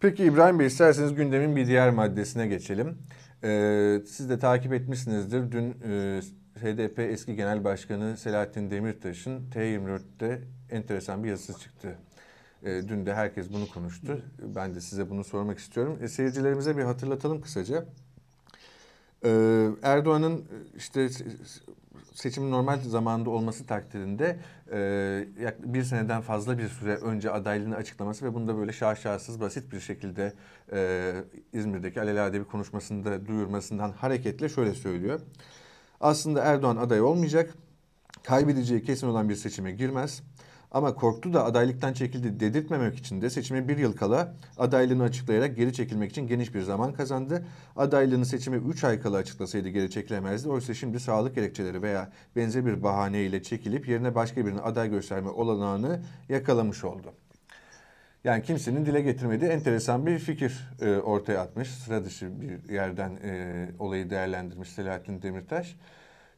Peki 0.00 0.24
İbrahim 0.24 0.58
Bey 0.58 0.66
isterseniz 0.66 1.14
gündemin 1.14 1.56
bir 1.56 1.66
diğer 1.66 1.90
maddesine 1.90 2.46
geçelim. 2.46 2.98
Ee, 3.44 4.00
siz 4.06 4.30
de 4.30 4.38
takip 4.38 4.72
etmişsinizdir. 4.72 5.52
Dün 5.52 5.76
e, 5.88 6.20
HDP 6.60 6.98
eski 6.98 7.36
genel 7.36 7.64
başkanı 7.64 8.16
Selahattin 8.16 8.70
Demirtaş'ın 8.70 9.50
T24'te 9.50 10.42
enteresan 10.70 11.24
bir 11.24 11.28
yazısı 11.28 11.60
çıktı. 11.60 11.98
E, 12.62 12.88
dün 12.88 13.06
de 13.06 13.14
herkes 13.14 13.52
bunu 13.52 13.68
konuştu. 13.68 14.22
Ben 14.54 14.74
de 14.74 14.80
size 14.80 15.10
bunu 15.10 15.24
sormak 15.24 15.58
istiyorum. 15.58 15.98
E, 16.02 16.08
seyircilerimize 16.08 16.76
bir 16.76 16.82
hatırlatalım 16.82 17.40
kısaca. 17.40 17.84
E, 19.24 19.30
Erdoğan'ın 19.82 20.44
işte 20.76 21.08
seçimin 22.14 22.50
normal 22.50 22.80
zamanda 22.80 23.30
olması 23.30 23.66
takdirinde 23.66 24.36
e, 24.72 25.48
bir 25.58 25.82
seneden 25.82 26.20
fazla 26.20 26.58
bir 26.58 26.68
süre 26.68 26.96
önce 26.96 27.30
adaylığını 27.30 27.76
açıklaması 27.76 28.24
ve 28.24 28.34
bunu 28.34 28.48
da 28.48 28.56
böyle 28.56 28.72
şaşasız 28.72 29.40
basit 29.40 29.72
bir 29.72 29.80
şekilde 29.80 30.32
e, 30.72 31.12
İzmir'deki 31.52 32.00
alelade 32.00 32.40
bir 32.40 32.44
konuşmasında 32.44 33.26
duyurmasından 33.26 33.92
hareketle 33.92 34.48
şöyle 34.48 34.74
söylüyor. 34.74 35.20
Aslında 36.00 36.42
Erdoğan 36.42 36.76
aday 36.76 37.00
olmayacak 37.00 37.54
kaybedeceği 38.22 38.82
kesin 38.82 39.06
olan 39.06 39.28
bir 39.28 39.34
seçime 39.34 39.72
girmez. 39.72 40.22
Ama 40.70 40.94
korktu 40.94 41.32
da 41.34 41.44
adaylıktan 41.44 41.92
çekildi 41.92 42.40
dedirtmemek 42.40 42.98
için 42.98 43.22
de 43.22 43.30
seçime 43.30 43.68
bir 43.68 43.78
yıl 43.78 43.96
kala 43.96 44.34
adaylığını 44.58 45.02
açıklayarak 45.02 45.56
geri 45.56 45.72
çekilmek 45.72 46.10
için 46.10 46.26
geniş 46.26 46.54
bir 46.54 46.62
zaman 46.62 46.92
kazandı. 46.92 47.44
Adaylığını 47.76 48.26
seçime 48.26 48.56
3 48.56 48.84
ay 48.84 49.00
kala 49.00 49.16
açıklasaydı 49.16 49.68
geri 49.68 49.90
çekilemezdi. 49.90 50.48
Oysa 50.48 50.74
şimdi 50.74 51.00
sağlık 51.00 51.34
gerekçeleri 51.34 51.82
veya 51.82 52.12
benzer 52.36 52.66
bir 52.66 52.82
bahaneyle 52.82 53.42
çekilip 53.42 53.88
yerine 53.88 54.14
başka 54.14 54.46
birini 54.46 54.60
aday 54.60 54.90
gösterme 54.90 55.30
olanağını 55.30 56.00
yakalamış 56.28 56.84
oldu. 56.84 57.12
Yani 58.24 58.42
kimsenin 58.42 58.86
dile 58.86 59.00
getirmediği 59.00 59.50
enteresan 59.50 60.06
bir 60.06 60.18
fikir 60.18 60.68
e, 60.80 60.96
ortaya 60.96 61.40
atmış. 61.40 61.68
Sıra 61.68 62.04
dışı 62.04 62.40
bir 62.40 62.72
yerden 62.74 63.10
e, 63.24 63.68
olayı 63.78 64.10
değerlendirmiş 64.10 64.68
Selahattin 64.68 65.22
Demirtaş. 65.22 65.76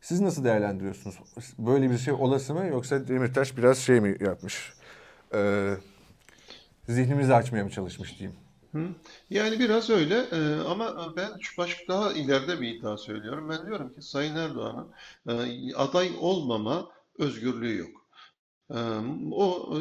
Siz 0.00 0.21
nasıl 0.21 0.45
değerlendiriyorsunuz? 0.45 1.17
Böyle 1.59 1.90
bir 1.90 1.99
şey 1.99 2.14
olası 2.14 2.55
mı 2.55 2.67
yoksa 2.67 3.09
Demirtaş 3.09 3.57
biraz 3.57 3.78
şey 3.78 4.00
mi 4.00 4.17
yapmış? 4.21 4.73
Ee, 5.35 5.75
zihnimizi 6.88 7.35
açmaya 7.35 7.64
mı 7.64 7.71
çalışmış 7.71 8.19
diyeyim? 8.19 8.38
Hı. 8.73 8.88
Yani 9.31 9.59
biraz 9.59 9.90
öyle 9.90 10.14
e, 10.14 10.61
ama 10.61 11.12
ben 11.17 11.31
şu 11.40 11.59
başka 11.59 11.88
daha 11.88 12.12
ileride 12.12 12.61
bir 12.61 12.75
iddia 12.75 12.97
söylüyorum. 12.97 13.49
Ben 13.49 13.67
diyorum 13.67 13.95
ki 13.95 14.02
Sayın 14.02 14.37
Erdoğan'ın 14.37 14.93
e, 15.28 15.75
aday 15.75 16.11
olmama 16.21 16.88
özgürlüğü 17.19 17.76
yok. 17.78 17.98
O 19.32 19.78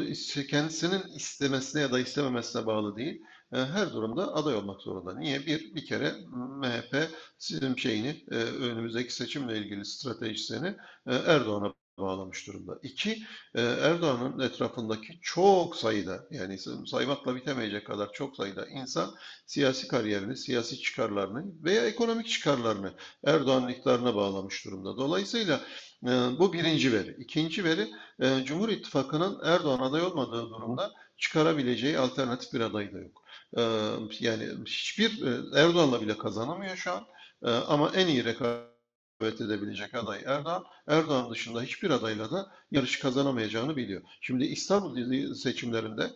kendisinin 0.49 1.15
istemesine 1.15 1.81
ya 1.81 1.91
da 1.91 1.99
istememesine 1.99 2.65
bağlı 2.65 2.95
değil. 2.95 3.21
Her 3.51 3.93
durumda 3.93 4.33
aday 4.35 4.55
olmak 4.55 4.81
zorunda. 4.81 5.19
Niye? 5.19 5.45
Bir, 5.45 5.75
bir 5.75 5.85
kere 5.85 6.13
MHP 6.61 7.09
sizin 7.37 7.75
şeyini, 7.75 8.23
önümüzdeki 8.31 9.13
seçimle 9.13 9.57
ilgili 9.57 9.85
stratejisini 9.85 10.75
Erdoğan'a 11.07 11.73
bağlamış 12.07 12.47
durumda. 12.47 12.79
İki, 12.83 13.23
Erdoğan'ın 13.55 14.39
etrafındaki 14.39 15.19
çok 15.21 15.75
sayıda 15.75 16.27
yani 16.31 16.57
saymakla 16.87 17.35
bitemeyecek 17.35 17.87
kadar 17.87 18.11
çok 18.13 18.35
sayıda 18.35 18.67
insan 18.67 19.15
siyasi 19.45 19.87
kariyerini, 19.87 20.37
siyasi 20.37 20.79
çıkarlarını 20.81 21.45
veya 21.63 21.85
ekonomik 21.85 22.27
çıkarlarını 22.27 22.93
Erdoğan'ın 23.25 23.67
iktidarına 23.67 24.15
bağlamış 24.15 24.65
durumda. 24.65 24.97
Dolayısıyla 24.97 25.61
bu 26.39 26.53
birinci 26.53 26.93
veri. 26.93 27.15
İkinci 27.19 27.63
veri, 27.63 27.87
Cumhur 28.45 28.69
İttifakı'nın 28.69 29.39
Erdoğan 29.43 29.79
aday 29.79 30.01
olmadığı 30.01 30.49
durumda 30.49 30.91
çıkarabileceği 31.17 31.97
alternatif 31.97 32.53
bir 32.53 32.61
aday 32.61 32.93
da 32.93 32.97
yok. 32.99 33.23
Yani 34.19 34.49
hiçbir 34.65 35.23
Erdoğan'la 35.55 36.01
bile 36.01 36.17
kazanamıyor 36.17 36.75
şu 36.75 36.91
an. 36.91 37.05
Ama 37.67 37.91
en 37.95 38.07
iyi 38.07 38.25
rekabet 38.25 38.76
edebilecek 39.25 39.93
aday 39.93 40.21
Erdoğan. 40.25 40.65
Erdoğan 40.87 41.31
dışında 41.31 41.61
hiçbir 41.61 41.89
adayla 41.89 42.31
da 42.31 42.51
yarış 42.71 42.99
kazanamayacağını 42.99 43.75
biliyor. 43.75 44.01
Şimdi 44.21 44.45
İstanbul 44.45 45.33
seçimlerinde 45.33 46.09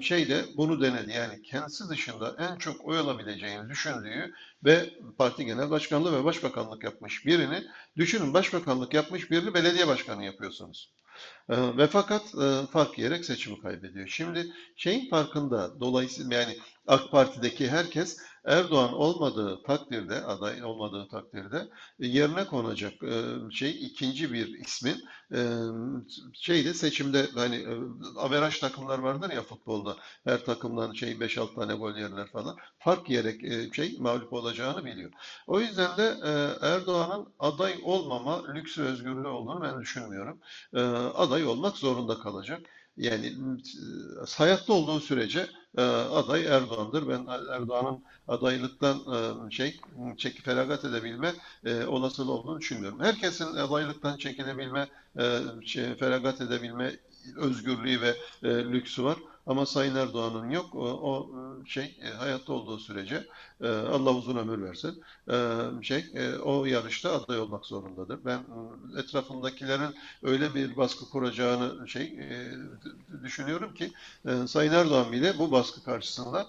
şey 0.00 0.28
de 0.28 0.44
bunu 0.56 0.80
denedi. 0.80 1.12
Yani 1.12 1.42
kendisi 1.42 1.88
dışında 1.88 2.36
en 2.38 2.56
çok 2.56 2.84
oy 2.84 2.98
alabileceğini 2.98 3.68
düşündüğü 3.68 4.32
ve 4.64 4.90
parti 5.18 5.44
genel 5.44 5.70
başkanlığı 5.70 6.20
ve 6.20 6.24
başbakanlık 6.24 6.84
yapmış 6.84 7.26
birini 7.26 7.64
düşünün 7.96 8.34
başbakanlık 8.34 8.94
yapmış 8.94 9.30
birini 9.30 9.54
belediye 9.54 9.86
başkanı 9.86 10.24
yapıyorsunuz. 10.24 10.92
Ee, 11.48 11.76
ve 11.76 11.86
fakat 11.86 12.34
e, 12.34 12.66
fark 12.72 12.98
yiyerek 12.98 13.24
seçimi 13.24 13.60
kaybediyor. 13.60 14.08
Şimdi 14.08 14.52
şeyin 14.76 15.10
farkında 15.10 15.80
dolayısıyla 15.80 16.36
yani 16.40 16.58
AK 16.86 17.10
Parti'deki 17.10 17.68
herkes 17.68 18.18
Erdoğan 18.44 18.92
olmadığı 18.92 19.62
takdirde, 19.62 20.24
aday 20.24 20.64
olmadığı 20.64 21.08
takdirde 21.08 21.68
e, 22.00 22.06
yerine 22.06 22.44
konacak 22.44 22.92
e, 23.02 23.22
şey 23.50 23.70
ikinci 23.86 24.32
bir 24.32 24.48
ismin 24.48 24.96
şeyde 26.34 26.74
seçimde 26.74 27.26
hani 27.34 27.66
averaj 28.16 28.58
takımlar 28.58 28.98
vardır 28.98 29.30
ya 29.30 29.42
futbolda 29.42 29.96
her 30.24 30.44
takımdan 30.44 30.92
şey 30.92 31.12
5-6 31.12 31.54
tane 31.54 31.74
gol 31.74 31.96
yerler 31.96 32.26
falan 32.26 32.56
fark 32.78 33.10
yiyerek 33.10 33.40
şey 33.74 33.96
mağlup 33.98 34.32
olacağını 34.32 34.84
biliyor. 34.84 35.10
O 35.46 35.60
yüzden 35.60 35.96
de 35.96 36.16
Erdoğan'ın 36.62 37.28
aday 37.38 37.74
olmama 37.82 38.52
lüks 38.54 38.78
ve 38.78 38.82
özgürlüğü 38.82 39.28
olduğunu 39.28 39.62
ben 39.62 39.80
düşünmüyorum. 39.80 40.40
Aday 41.14 41.31
olmak 41.40 41.76
zorunda 41.76 42.18
kalacak. 42.18 42.60
Yani 42.96 43.32
hayatta 44.36 44.72
olduğu 44.72 45.00
sürece 45.00 45.46
e, 45.78 45.82
aday 45.82 46.46
Erdoğan'dır. 46.46 47.08
Ben 47.08 47.26
Erdoğan'ın 47.52 48.04
adaylıktan 48.28 48.98
e, 48.98 49.50
şey 49.50 49.80
çekip 50.16 50.44
feragat 50.44 50.84
edebilme 50.84 51.32
e, 51.64 51.84
olasılığı 51.84 52.32
olduğunu 52.32 52.60
düşünmüyorum. 52.60 53.00
Herkesin 53.00 53.44
adaylıktan 53.56 54.16
çekilebilme, 54.16 54.88
e, 55.18 55.38
şey, 55.66 55.94
feragat 55.94 56.40
edebilme 56.40 56.92
özgürlüğü 57.36 58.00
ve 58.00 58.16
e, 58.42 58.48
lüksü 58.48 59.04
var. 59.04 59.16
Ama 59.46 59.66
Sayın 59.66 59.94
Erdoğan'ın 59.94 60.50
yok. 60.50 60.74
O, 60.74 60.84
o 60.84 61.30
şey 61.66 61.96
e, 62.02 62.08
hayatta 62.08 62.52
olduğu 62.52 62.78
sürece 62.78 63.26
e, 63.60 63.68
Allah 63.68 64.14
uzun 64.14 64.36
ömür 64.36 64.62
versin. 64.62 65.02
E, 65.30 65.34
şey 65.82 66.04
e, 66.14 66.34
o 66.36 66.64
yarışta 66.64 67.12
aday 67.12 67.38
olmak 67.40 67.66
zorundadır. 67.66 68.24
Ben 68.24 68.38
e, 68.38 69.00
etrafındakilerin 69.00 69.94
öyle 70.22 70.54
bir 70.54 70.76
baskı 70.76 71.10
kuracağını 71.10 71.88
şey 71.88 72.04
e, 72.04 72.52
düşünüyorum 73.22 73.74
ki 73.74 73.92
e, 74.26 74.46
Sayın 74.46 74.72
Erdoğan 74.72 75.12
bile 75.12 75.38
bu 75.38 75.52
baskı 75.52 75.84
karşısında 75.84 76.46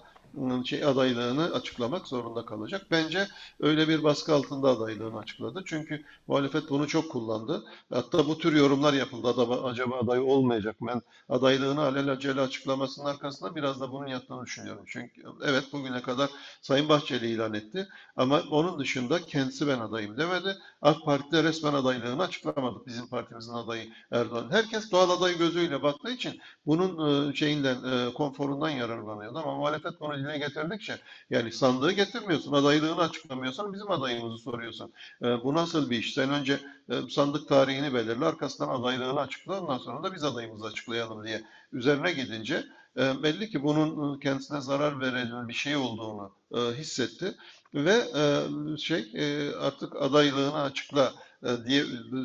şey 0.64 0.84
adaylığını 0.84 1.44
açıklamak 1.54 2.08
zorunda 2.08 2.46
kalacak. 2.46 2.86
Bence 2.90 3.28
öyle 3.60 3.88
bir 3.88 4.02
baskı 4.04 4.34
altında 4.34 4.68
adaylığını 4.68 5.18
açıkladı. 5.18 5.62
Çünkü 5.66 6.04
muhalefet 6.26 6.70
bunu 6.70 6.88
çok 6.88 7.12
kullandı. 7.12 7.64
Hatta 7.92 8.26
bu 8.26 8.38
tür 8.38 8.56
yorumlar 8.56 8.92
yapıldı. 8.92 9.42
Acaba 9.64 9.96
aday 9.98 10.20
olmayacak 10.20 10.80
mı? 10.80 10.90
Ben 10.94 11.02
adaylığını 11.34 11.80
alelacele 11.82 12.40
açıklamasının 12.40 13.06
arkasında 13.06 13.54
biraz 13.54 13.80
da 13.80 13.92
bunun 13.92 14.06
yattığını 14.06 14.46
düşünüyorum. 14.46 14.84
Çünkü 14.86 15.22
evet 15.44 15.64
bugüne 15.72 16.02
kadar 16.02 16.30
Sayın 16.62 16.88
Bahçeli 16.88 17.26
ilan 17.26 17.54
etti. 17.54 17.88
Ama 18.16 18.42
onun 18.50 18.78
dışında 18.78 19.18
kendisi 19.20 19.68
ben 19.68 19.78
adayım 19.78 20.16
demedi. 20.16 20.56
AK 20.82 21.04
Parti'de 21.04 21.42
resmen 21.44 21.74
adaylığını 21.74 22.22
açıklamadı. 22.22 22.78
Bizim 22.86 23.08
partimizin 23.08 23.52
adayı 23.52 23.88
Erdoğan. 24.10 24.50
Herkes 24.50 24.92
doğal 24.92 25.10
aday 25.10 25.38
gözüyle 25.38 25.82
baktığı 25.82 26.10
için 26.10 26.40
bunun 26.66 27.32
şeyinden, 27.32 27.76
konforundan 28.12 28.70
yararlanıyordu. 28.70 29.38
Ama 29.38 29.54
muhalefet 29.54 30.00
bunu 30.00 30.23
dile 30.24 30.38
getirdikçe 30.38 30.98
yani 31.30 31.52
sandığı 31.52 31.92
getirmiyorsun, 31.92 32.52
adaylığını 32.52 33.00
açıklamıyorsan 33.00 33.72
bizim 33.72 33.90
adayımızı 33.90 34.38
soruyorsun. 34.38 34.92
E, 35.22 35.44
bu 35.44 35.54
nasıl 35.54 35.90
bir 35.90 35.98
iş? 35.98 36.14
Sen 36.14 36.30
önce 36.30 36.60
e, 36.88 36.94
sandık 37.10 37.48
tarihini 37.48 37.94
belirle, 37.94 38.24
arkasından 38.24 38.80
adaylığını 38.80 39.20
açıkla, 39.20 39.60
ondan 39.60 39.78
sonra 39.78 40.02
da 40.02 40.14
biz 40.14 40.24
adayımızı 40.24 40.66
açıklayalım 40.66 41.26
diye 41.26 41.42
üzerine 41.72 42.12
gidince 42.12 42.64
e, 42.98 43.22
belli 43.22 43.50
ki 43.50 43.62
bunun 43.62 44.20
kendisine 44.20 44.60
zarar 44.60 45.00
veren 45.00 45.48
bir 45.48 45.54
şey 45.54 45.76
olduğunu 45.76 46.32
e, 46.54 46.58
hissetti 46.58 47.34
ve 47.74 48.04
e, 48.16 48.76
şey 48.76 49.10
e, 49.14 49.54
artık 49.56 50.02
adaylığını 50.02 50.62
açıkla 50.62 51.04
e, 51.04 51.33
diye 51.66 51.84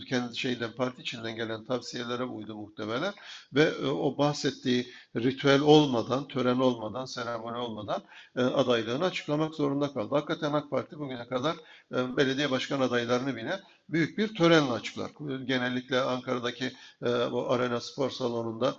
kendi 0.10 0.38
şeyden 0.38 0.72
parti 0.72 1.02
içinden 1.02 1.36
gelen 1.36 1.66
tavsiyelere 1.66 2.24
uydu 2.24 2.56
muhtemelen 2.56 3.14
ve 3.54 3.64
e, 3.64 3.86
o 3.86 4.18
bahsettiği 4.18 4.88
ritüel 5.16 5.62
olmadan, 5.62 6.28
tören 6.28 6.60
olmadan, 6.60 7.06
seremoni 7.06 7.58
olmadan 7.58 8.04
e, 8.36 8.42
adaylığını 8.42 9.06
açıklamak 9.06 9.56
zorunda 9.56 9.94
kaldı. 9.94 10.16
Hakikaten 10.16 10.54
AK 10.54 10.70
Parti 10.70 11.00
bugüne 11.00 11.28
kadar 11.28 11.56
belediye 11.92 12.52
başkan 12.52 12.82
adaylarını 12.82 13.36
bile 13.36 13.60
büyük 13.91 14.17
bir 14.17 14.36
törenle 14.36 14.72
açıklar. 14.72 15.12
Genellikle 15.46 16.01
Ankara'daki 16.01 16.74
bu 17.01 17.51
Arena 17.51 17.79
Spor 17.79 18.10
Salonu'nda 18.10 18.75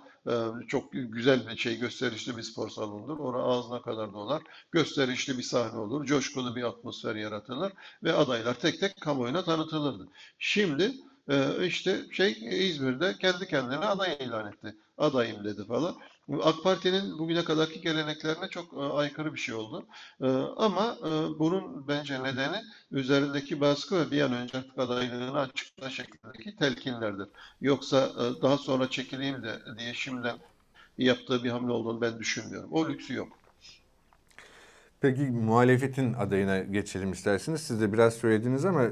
çok 0.67 0.91
güzel 0.91 1.47
bir 1.47 1.57
şey, 1.57 1.79
gösterişli 1.79 2.37
bir 2.37 2.41
spor 2.41 2.69
salonudur. 2.69 3.19
Orada 3.19 3.43
ağzına 3.43 3.81
kadar 3.81 4.13
dolar. 4.13 4.41
Gösterişli 4.71 5.37
bir 5.37 5.43
sahne 5.43 5.79
olur. 5.79 6.05
Coşkulu 6.05 6.55
bir 6.55 6.63
atmosfer 6.63 7.15
yaratılır 7.15 7.73
ve 8.03 8.13
adaylar 8.13 8.53
tek 8.53 8.79
tek 8.79 9.01
kamuoyuna 9.01 9.43
tanıtılırdı. 9.43 10.07
Şimdi 10.39 10.91
işte 11.63 12.01
şey 12.11 12.37
İzmir'de 12.69 13.15
kendi 13.21 13.47
kendine 13.47 13.77
aday 13.77 14.17
ilan 14.19 14.47
etti. 14.47 14.75
Adayım 14.97 15.43
dedi 15.43 15.65
falan. 15.67 15.95
AK 16.43 16.63
Parti'nin 16.63 17.19
bugüne 17.19 17.43
kadarki 17.43 17.81
geleneklerine 17.81 18.47
çok 18.49 18.73
e, 18.73 18.77
aykırı 18.77 19.33
bir 19.33 19.39
şey 19.39 19.55
oldu. 19.55 19.85
E, 20.21 20.27
ama 20.57 20.97
e, 20.99 21.39
bunun 21.39 21.87
bence 21.87 22.23
nedeni 22.23 22.61
üzerindeki 22.91 23.61
baskı 23.61 23.99
ve 23.99 24.11
bir 24.11 24.21
an 24.21 24.33
önce 24.33 24.57
artık 24.57 24.77
adaylığını 24.77 25.39
açıkla 25.39 25.89
şeklindeki 25.89 26.55
telkinlerdir. 26.55 27.27
Yoksa 27.61 28.09
daha 28.41 28.57
sonra 28.57 28.89
çekileyim 28.89 29.43
de 29.43 29.59
diye 29.77 29.93
şimdiden 29.93 30.37
yaptığı 30.97 31.43
bir 31.43 31.49
hamle 31.49 31.71
olduğunu 31.71 32.01
ben 32.01 32.19
düşünmüyorum. 32.19 32.69
O 32.71 32.89
lüksü 32.89 33.13
yok. 33.13 33.29
Peki 35.01 35.21
muhalefetin 35.21 36.13
adayına 36.13 36.59
geçelim 36.59 37.11
isterseniz. 37.11 37.61
Siz 37.61 37.81
de 37.81 37.93
biraz 37.93 38.13
söylediniz 38.13 38.65
ama 38.65 38.83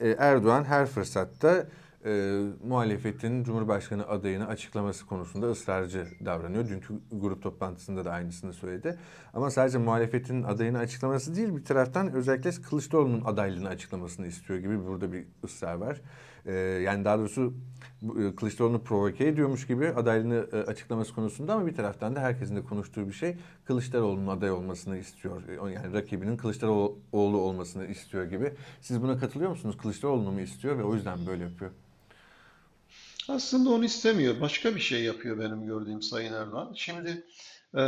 Erdoğan 0.00 0.64
her 0.64 0.86
fırsatta 0.86 1.66
e, 2.04 2.42
muhalefetin 2.66 3.44
Cumhurbaşkanı 3.44 4.08
adayını 4.08 4.46
açıklaması 4.46 5.06
konusunda 5.06 5.46
ısrarcı 5.50 6.06
davranıyor. 6.24 6.68
Dünkü 6.68 6.94
grup 7.12 7.42
toplantısında 7.42 8.04
da 8.04 8.12
aynısını 8.12 8.52
söyledi. 8.52 8.98
Ama 9.34 9.50
sadece 9.50 9.78
muhalefetin 9.78 10.42
adayını 10.42 10.78
açıklaması 10.78 11.36
değil 11.36 11.56
bir 11.56 11.64
taraftan 11.64 12.12
özellikle 12.12 12.50
Kılıçdaroğlu'nun 12.50 13.24
adaylığını 13.24 13.68
açıklamasını 13.68 14.26
istiyor 14.26 14.58
gibi 14.58 14.86
burada 14.86 15.12
bir 15.12 15.24
ısrar 15.44 15.74
var. 15.74 16.00
Ee, 16.46 16.52
yani 16.54 17.04
daha 17.04 17.18
doğrusu 17.18 17.54
e, 18.02 18.34
Kılıçdaroğlu'nu 18.36 18.82
provoke 18.82 19.28
ediyormuş 19.28 19.66
gibi 19.66 19.88
adaylığını 19.88 20.46
e, 20.52 20.56
açıklaması 20.56 21.14
konusunda 21.14 21.54
ama 21.54 21.66
bir 21.66 21.74
taraftan 21.74 22.16
da 22.16 22.20
herkesin 22.20 22.56
de 22.56 22.62
konuştuğu 22.64 23.08
bir 23.08 23.12
şey 23.12 23.36
Kılıçdaroğlu'nun 23.64 24.26
aday 24.26 24.50
olmasını 24.50 24.98
istiyor. 24.98 25.48
E, 25.48 25.72
Yani 25.72 25.92
rakibinin 25.92 26.36
Kılıçdaroğlu 26.36 27.38
olmasını 27.38 27.86
istiyor 27.86 28.24
gibi. 28.24 28.52
Siz 28.80 29.02
buna 29.02 29.18
katılıyor 29.18 29.50
musunuz? 29.50 29.76
Kılıçdaroğlu'nu 29.82 30.32
mu 30.32 30.40
istiyor 30.40 30.78
ve 30.78 30.84
o 30.84 30.94
yüzden 30.94 31.26
böyle 31.26 31.44
yapıyor? 31.44 31.70
Aslında 33.28 33.70
onu 33.70 33.84
istemiyor. 33.84 34.40
Başka 34.40 34.74
bir 34.76 34.80
şey 34.80 35.02
yapıyor 35.02 35.38
benim 35.38 35.66
gördüğüm 35.66 36.02
Sayın 36.02 36.32
Erdoğan. 36.32 36.72
Şimdi 36.76 37.26
e, 37.74 37.82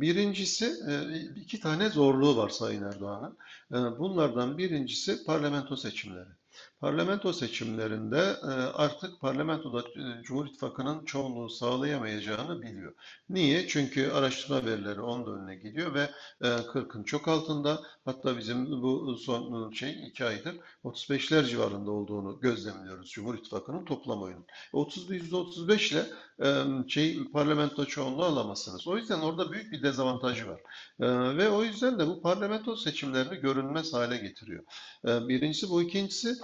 birincisi 0.00 0.72
e, 0.88 1.20
iki 1.40 1.60
tane 1.60 1.88
zorluğu 1.88 2.36
var 2.36 2.48
Sayın 2.48 2.82
Erdoğan'ın. 2.82 3.36
E, 3.72 3.98
bunlardan 3.98 4.58
birincisi 4.58 5.24
parlamento 5.24 5.76
seçimleri. 5.76 6.37
Parlamento 6.80 7.32
seçimlerinde 7.32 8.36
e, 8.42 8.46
artık 8.74 9.20
parlamentoda 9.20 9.80
e, 9.80 10.22
Cumhur 10.22 10.46
İttifakı'nın 10.46 11.04
çoğunluğu 11.04 11.50
sağlayamayacağını 11.50 12.62
biliyor. 12.62 12.94
Niye? 13.28 13.68
Çünkü 13.68 14.10
araştırma 14.10 14.66
verileri 14.66 15.00
onun 15.00 15.26
da 15.26 15.30
önüne 15.30 15.56
gidiyor 15.56 15.94
ve 15.94 16.10
e, 16.40 16.46
40'ın 16.46 17.02
çok 17.02 17.28
altında 17.28 17.82
hatta 18.04 18.38
bizim 18.38 18.82
bu 18.82 19.16
son 19.16 19.72
şey 19.72 20.08
iki 20.08 20.24
aydır 20.24 20.56
35'ler 20.84 21.46
civarında 21.46 21.90
olduğunu 21.90 22.40
gözlemliyoruz 22.40 23.10
Cumhur 23.10 23.34
İttifakı'nın 23.34 23.84
toplam 23.84 24.22
oyunun. 24.22 24.46
30 24.72 25.10
%35 25.10 25.92
ile 25.92 26.06
e, 26.42 26.88
şey 26.88 27.24
parlamento 27.32 27.84
çoğunluğu 27.84 28.24
alamazsınız. 28.24 28.88
O 28.88 28.96
yüzden 28.96 29.20
orada 29.20 29.52
büyük 29.52 29.72
bir 29.72 29.82
dezavantajı 29.82 30.48
var. 30.48 30.60
E, 31.00 31.36
ve 31.36 31.48
o 31.48 31.64
yüzden 31.64 31.98
de 31.98 32.06
bu 32.06 32.22
parlamento 32.22 32.76
seçimlerini 32.76 33.36
görünmez 33.40 33.92
hale 33.92 34.16
getiriyor. 34.16 34.64
E, 35.04 35.28
birincisi 35.28 35.70
bu, 35.70 35.82
ikincisi 35.82 36.34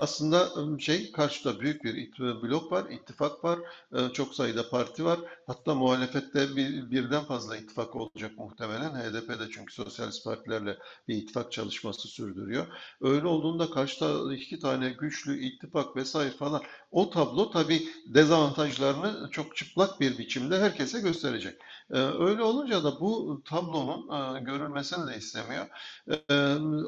aslında 0.00 0.48
şey 0.78 1.12
karşıda 1.12 1.60
büyük 1.60 1.84
bir 1.84 2.12
blok 2.18 2.72
var, 2.72 2.90
ittifak 2.90 3.44
var, 3.44 3.58
e, 3.94 4.08
çok 4.12 4.34
sayıda 4.34 4.70
parti 4.70 5.04
var. 5.04 5.20
Hatta 5.46 5.74
muhalefette 5.74 6.56
bir, 6.56 6.90
birden 6.90 7.24
fazla 7.24 7.56
ittifak 7.56 7.96
olacak 7.96 8.32
muhtemelen. 8.38 8.90
HDP 8.90 9.28
de 9.28 9.50
çünkü 9.52 9.74
sosyalist 9.74 10.24
partilerle 10.24 10.78
bir 11.08 11.16
ittifak 11.16 11.52
çalışması 11.52 12.08
sürdürüyor. 12.08 12.66
Öyle 13.00 13.26
olduğunda 13.26 13.70
karşıda 13.70 14.34
iki 14.34 14.58
tane 14.58 14.90
güçlü 14.90 15.38
ittifak 15.38 15.96
vesaire 15.96 16.30
falan 16.30 16.62
o 16.90 17.10
tablo 17.10 17.50
tabii 17.50 17.88
dezavantajlarını 18.06 19.28
çok 19.30 19.56
çıplak 19.56 20.00
bir 20.00 20.18
biçimde 20.18 20.60
herkese 20.60 21.00
gösterecek. 21.00 21.58
Ee, 21.90 21.98
öyle 21.98 22.42
olunca 22.42 22.84
da 22.84 23.00
bu 23.00 23.42
tablonun 23.44 24.36
e, 24.36 24.40
görülmesini 24.40 25.06
de 25.12 25.16
istemiyor. 25.16 25.66
Ee, 26.08 26.34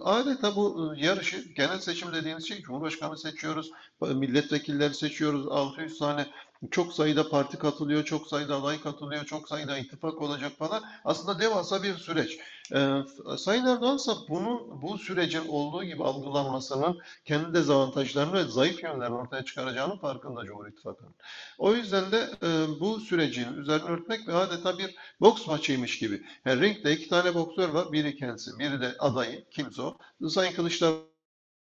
adeta 0.04 0.56
bu 0.56 0.94
yarışı 0.96 1.54
genel 1.56 1.78
seçim 1.78 2.12
dediğimiz 2.12 2.48
şey 2.48 2.55
Cumhurbaşkanı 2.62 3.18
seçiyoruz, 3.18 3.70
milletvekilleri 4.00 4.94
seçiyoruz, 4.94 5.46
600 5.48 5.98
tane 5.98 6.26
çok 6.70 6.92
sayıda 6.92 7.28
parti 7.28 7.58
katılıyor, 7.58 8.04
çok 8.04 8.28
sayıda 8.28 8.56
aday 8.56 8.80
katılıyor, 8.80 9.24
çok 9.24 9.48
sayıda 9.48 9.78
ittifak 9.78 10.22
olacak 10.22 10.52
falan. 10.58 10.82
Aslında 11.04 11.40
devasa 11.40 11.82
bir 11.82 11.94
süreç. 11.94 12.38
Ee, 12.72 12.98
Sayın 13.38 13.66
Erdoğan 13.66 13.96
ise 13.96 14.10
bunun 14.28 14.82
bu 14.82 14.98
sürecin 14.98 15.48
olduğu 15.48 15.84
gibi 15.84 16.04
algılanmasının 16.04 17.00
kendi 17.24 17.54
dezavantajlarını 17.54 18.32
ve 18.32 18.44
zayıf 18.44 18.82
yönlerini 18.82 19.14
ortaya 19.14 19.44
çıkaracağının 19.44 19.98
farkında 19.98 20.44
Cumhur 20.44 20.66
İttifakı'nın. 20.66 21.14
O 21.58 21.74
yüzden 21.74 22.12
de 22.12 22.30
e, 22.42 22.80
bu 22.80 23.00
sürecin 23.00 23.52
üzerine 23.54 23.90
örtmek 23.90 24.28
ve 24.28 24.34
adeta 24.34 24.78
bir 24.78 24.94
boks 25.20 25.46
maçıymış 25.46 25.98
gibi. 25.98 26.22
Her 26.44 26.60
ringde 26.60 26.92
iki 26.92 27.08
tane 27.08 27.34
boksör 27.34 27.68
var. 27.68 27.92
Biri 27.92 28.16
kendisi, 28.16 28.58
biri 28.58 28.80
de 28.80 28.94
adayı. 28.98 29.44
Kimse 29.50 29.82
o. 29.82 29.98
Sayın 30.28 30.52
Kılıçdaroğlu 30.52 31.15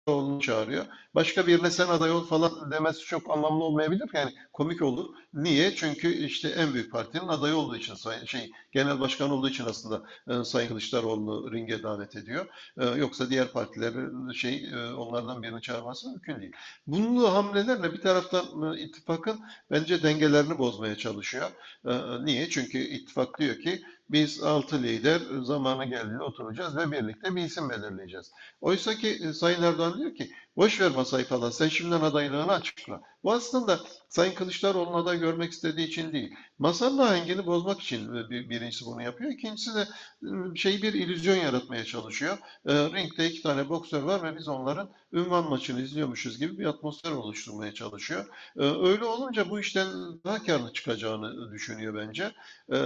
Kılıçdaroğlu'nu 0.08 0.42
çağırıyor. 0.42 0.86
Başka 1.16 1.48
birine 1.48 1.72
sen 1.72 1.88
aday 1.88 2.12
ol 2.12 2.26
falan 2.26 2.72
demesi 2.72 3.00
çok 3.00 3.32
anlamlı 3.32 3.64
olmayabilir. 3.64 4.10
Yani 4.14 4.34
komik 4.54 4.82
olur. 4.82 5.16
Niye? 5.34 5.76
Çünkü 5.76 6.14
işte 6.14 6.50
en 6.50 6.74
büyük 6.74 6.92
partinin 6.92 7.28
adayı 7.28 7.56
olduğu 7.56 7.76
için 7.76 7.96
şey 8.26 8.52
genel 8.72 9.00
başkan 9.00 9.30
olduğu 9.30 9.50
için 9.50 9.66
aslında 9.66 10.04
e, 10.28 10.44
Sayın 10.44 10.68
Kılıçdaroğlu'nu 10.68 11.52
ringe 11.52 11.84
davet 11.84 12.16
ediyor. 12.16 12.46
E, 12.78 12.86
yoksa 12.86 13.30
diğer 13.30 13.52
partilerin 13.52 14.32
şey 14.32 14.66
e, 14.74 14.94
onlardan 14.94 15.44
birini 15.44 15.62
çağırması 15.62 16.10
mümkün 16.10 16.42
değil. 16.42 16.52
Bunun 16.88 17.26
hamlelerle 17.26 17.94
bir 17.94 18.02
taraftan 18.02 18.74
e, 18.74 18.80
ittifakın 18.82 19.40
bence 19.72 20.04
dengelerini 20.04 20.58
bozmaya 20.58 20.96
çalışıyor. 20.96 21.50
E, 21.86 22.26
niye? 22.26 22.50
Çünkü 22.50 22.78
ittifak 22.78 23.40
diyor 23.40 23.56
ki 23.60 23.82
biz 24.10 24.44
altı 24.44 24.84
lider 24.84 25.22
zamanı 25.42 25.86
geldiğinde 25.86 26.24
oturacağız 26.24 26.78
ve 26.78 26.92
birlikte 26.92 27.36
bir 27.36 27.44
isim 27.44 27.70
belirleyeceğiz. 27.70 28.32
Oysa 28.62 28.96
ki 28.96 29.20
e, 29.24 29.34
Sayın 29.34 29.64
Erdoğan 29.64 29.98
diyor 29.98 30.16
ki 30.16 30.32
boş 30.56 30.82
ver 30.82 30.92
masayı 30.92 31.26
falan 31.26 31.50
sen 31.50 31.68
şimdiden 31.68 32.02
adaylığını 32.02 32.52
açıkla. 32.52 33.02
Bu 33.24 33.34
aslında 33.34 33.80
Sayın 34.10 34.36
Kılıçdaroğlu'nun 34.36 35.04
aday 35.04 35.20
görmek 35.20 35.52
istediği 35.52 35.88
için 35.88 36.14
değil. 36.14 36.36
Masanın 36.60 36.98
ahengini 36.98 37.46
bozmak 37.46 37.82
için 37.82 38.16
e, 38.16 38.30
bir, 38.30 38.50
birincisi 38.50 38.86
bunu 38.86 39.02
yapıyor. 39.04 39.32
İkincisi 39.32 39.76
de 39.76 39.88
e, 40.24 40.56
şey 40.56 40.82
bir 40.82 40.94
illüzyon 40.94 41.36
yaratmaya 41.36 41.86
çalışıyor. 41.86 42.38
E, 42.66 42.74
ringde 42.74 43.30
iki 43.30 43.42
tane 43.42 43.70
boksör 43.70 44.04
var 44.04 44.24
ve 44.24 44.38
biz 44.38 44.48
onların 44.48 44.90
ünvan 45.14 45.50
maçını 45.50 45.82
izliyormuşuz 45.82 46.40
gibi 46.40 46.58
bir 46.58 46.66
atmosfer 46.66 47.12
oluşturmaya 47.12 47.74
çalışıyor. 47.74 48.26
E, 48.58 48.64
öyle 48.64 49.06
olunca 49.06 49.50
bu 49.50 49.60
işten 49.60 49.88
daha 50.24 50.44
karlı 50.44 50.74
çıkacağını 50.74 51.52
düşünüyor 51.52 51.96
bence. 51.96 52.32
E, 52.74 52.78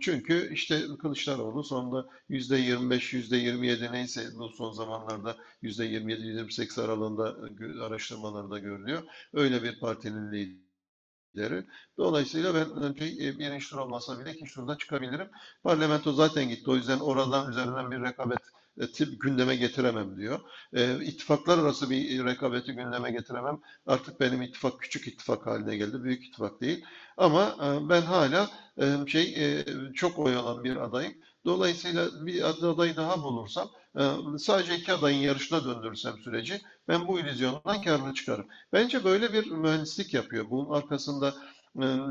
çünkü 0.00 0.50
işte 0.54 0.82
Kılıçdaroğlu 1.02 1.64
sonunda 1.64 2.06
%25, 2.30 3.12
%27 3.12 3.92
neyse 3.92 4.26
bu 4.34 4.48
son 4.48 4.72
zamanlarda 4.72 5.36
%27-28 5.62 6.82
aralığında 6.82 7.36
e, 7.60 7.80
araştırmalarda 7.80 8.58
görülüyor. 8.58 9.02
Öyle 9.32 9.62
bir 9.62 9.71
partinin 9.80 10.32
lideri. 10.32 11.66
Dolayısıyla 11.98 12.54
ben 12.54 12.92
şey, 12.94 13.28
e, 13.28 13.38
birinci 13.38 13.70
tur 13.70 13.78
olmasa 13.78 14.20
bile 14.20 14.32
ikinci 14.32 14.54
turda 14.54 14.78
çıkabilirim. 14.78 15.28
Parlamento 15.62 16.12
zaten 16.12 16.48
gitti. 16.48 16.70
O 16.70 16.76
yüzden 16.76 16.98
oradan 16.98 17.50
üzerinden 17.50 17.90
bir 17.90 18.02
rekabet 18.02 18.38
e, 18.80 18.92
tip 18.92 19.20
gündeme 19.20 19.56
getiremem 19.56 20.16
diyor. 20.16 20.40
E, 20.72 21.04
ittifaklar 21.04 21.58
arası 21.58 21.90
bir 21.90 22.24
rekabeti 22.24 22.72
gündeme 22.72 23.10
getiremem. 23.10 23.60
Artık 23.86 24.20
benim 24.20 24.42
ittifak 24.42 24.80
küçük 24.80 25.08
ittifak 25.08 25.46
haline 25.46 25.76
geldi. 25.76 26.04
Büyük 26.04 26.24
ittifak 26.24 26.60
değil. 26.60 26.84
Ama 27.16 27.56
e, 27.62 27.88
ben 27.88 28.02
hala 28.02 28.50
e, 28.80 29.06
şey 29.06 29.34
e, 29.38 29.64
çok 29.94 30.18
oy 30.18 30.36
alan 30.36 30.64
bir 30.64 30.76
adayım. 30.76 31.14
Dolayısıyla 31.44 32.26
bir 32.26 32.42
adayı 32.42 32.96
daha 32.96 33.22
bulursam 33.22 33.70
e, 33.98 34.02
sadece 34.38 34.76
iki 34.76 34.92
adayın 34.92 35.18
yarışına 35.18 35.64
döndürürsem 35.64 36.18
süreci 36.18 36.60
ben 36.88 37.08
bu 37.08 37.20
illüzyondan 37.20 37.82
karını 37.82 38.14
çıkarım. 38.14 38.46
Bence 38.72 39.04
böyle 39.04 39.32
bir 39.32 39.50
mühendislik 39.50 40.14
yapıyor. 40.14 40.50
Bunun 40.50 40.74
arkasında 40.74 41.34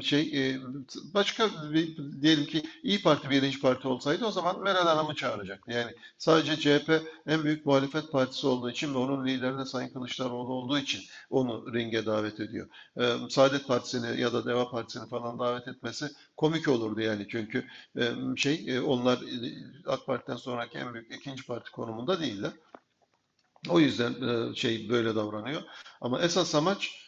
şey 0.01 0.21
e, 0.21 0.59
başka 1.13 1.49
bir, 1.73 1.97
diyelim 2.21 2.45
ki 2.45 2.63
İyi 2.83 3.01
Parti 3.01 3.29
birinci 3.29 3.61
parti 3.61 3.87
olsaydı 3.87 4.25
o 4.25 4.31
zaman 4.31 4.63
Meral 4.63 4.87
Hanım'ı 4.87 5.15
çağıracaktı. 5.15 5.71
Yani 5.71 5.91
sadece 6.17 6.55
CHP 6.55 7.01
en 7.27 7.43
büyük 7.43 7.65
muhalefet 7.65 8.11
partisi 8.11 8.47
olduğu 8.47 8.69
için 8.69 8.93
ve 8.93 8.97
onun 8.97 9.25
lideri 9.25 9.57
de 9.57 9.65
Sayın 9.65 9.89
Kılıçdaroğlu 9.89 10.53
olduğu 10.53 10.77
için 10.79 11.01
onu 11.29 11.73
ringe 11.73 12.05
davet 12.05 12.39
ediyor. 12.39 12.67
Ee, 12.99 13.13
Saadet 13.29 13.67
Partisi'ni 13.67 14.21
ya 14.21 14.33
da 14.33 14.45
Deva 14.45 14.69
Partisi'ni 14.69 15.09
falan 15.09 15.39
davet 15.39 15.67
etmesi 15.67 16.09
komik 16.37 16.67
olurdu 16.67 17.01
yani 17.01 17.27
çünkü 17.29 17.65
e, 17.97 18.11
şey 18.37 18.65
e, 18.67 18.81
onlar 18.81 19.19
AK 19.87 20.05
Parti'den 20.05 20.35
sonraki 20.35 20.77
en 20.77 20.93
büyük 20.93 21.15
ikinci 21.15 21.45
parti 21.45 21.71
konumunda 21.71 22.19
değiller. 22.19 22.51
O 23.69 23.79
yüzden 23.79 24.13
şey 24.53 24.89
böyle 24.89 25.15
davranıyor. 25.15 25.61
Ama 26.01 26.21
esas 26.21 26.55
amaç 26.55 27.00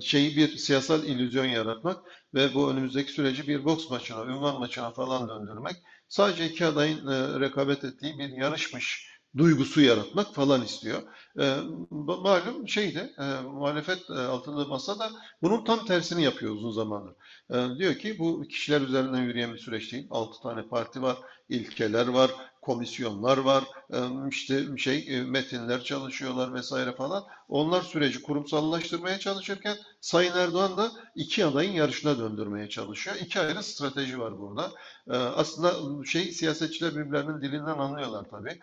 şeyi 0.00 0.36
bir 0.36 0.56
siyasal 0.56 1.04
illüzyon 1.04 1.44
yaratmak 1.44 2.04
ve 2.34 2.54
bu 2.54 2.70
önümüzdeki 2.70 3.12
süreci 3.12 3.48
bir 3.48 3.64
boks 3.64 3.90
maçına, 3.90 4.24
ünvan 4.24 4.58
maçına 4.60 4.90
falan 4.90 5.28
döndürmek. 5.28 5.76
Sadece 6.08 6.48
iki 6.48 6.66
adayın 6.66 7.06
e, 7.06 7.40
rekabet 7.40 7.84
ettiği 7.84 8.18
bir 8.18 8.28
yarışmış 8.28 9.14
duygusu 9.36 9.80
yaratmak 9.80 10.34
falan 10.34 10.62
istiyor. 10.62 11.02
E, 11.40 11.56
malum 11.90 12.68
şeyde 12.68 13.12
e, 13.18 13.42
muhalefet 13.42 14.10
e, 14.10 14.12
altılı 14.12 14.68
masa 14.68 14.98
da 14.98 15.10
bunun 15.42 15.64
tam 15.64 15.84
tersini 15.84 16.22
yapıyor 16.22 16.54
uzun 16.54 16.70
zamandır. 16.70 17.14
E, 17.50 17.78
diyor 17.78 17.94
ki 17.94 18.18
bu 18.18 18.42
kişiler 18.42 18.80
üzerinden 18.80 19.22
yürüyen 19.22 19.52
bir 19.52 19.58
süreç 19.58 19.92
değil. 19.92 20.06
Altı 20.10 20.42
tane 20.42 20.62
parti 20.68 21.02
var, 21.02 21.16
ilkeler 21.48 22.08
var, 22.08 22.30
komisyonlar 22.62 23.38
var, 23.38 23.64
işte 24.30 24.64
şey 24.78 25.22
metinler 25.22 25.84
çalışıyorlar 25.84 26.54
vesaire 26.54 26.92
falan. 26.92 27.24
Onlar 27.48 27.82
süreci 27.82 28.22
kurumsallaştırmaya 28.22 29.18
çalışırken 29.18 29.76
Sayın 30.00 30.32
Erdoğan 30.32 30.76
da 30.76 30.92
iki 31.14 31.44
adayın 31.44 31.72
yarışına 31.72 32.18
döndürmeye 32.18 32.68
çalışıyor. 32.68 33.16
İki 33.20 33.40
ayrı 33.40 33.62
strateji 33.62 34.20
var 34.20 34.38
burada. 34.38 34.70
Aslında 35.10 36.04
şey 36.04 36.32
siyasetçiler 36.32 36.96
birbirlerinin 36.96 37.40
dilinden 37.40 37.78
anlıyorlar 37.78 38.24
tabii. 38.30 38.60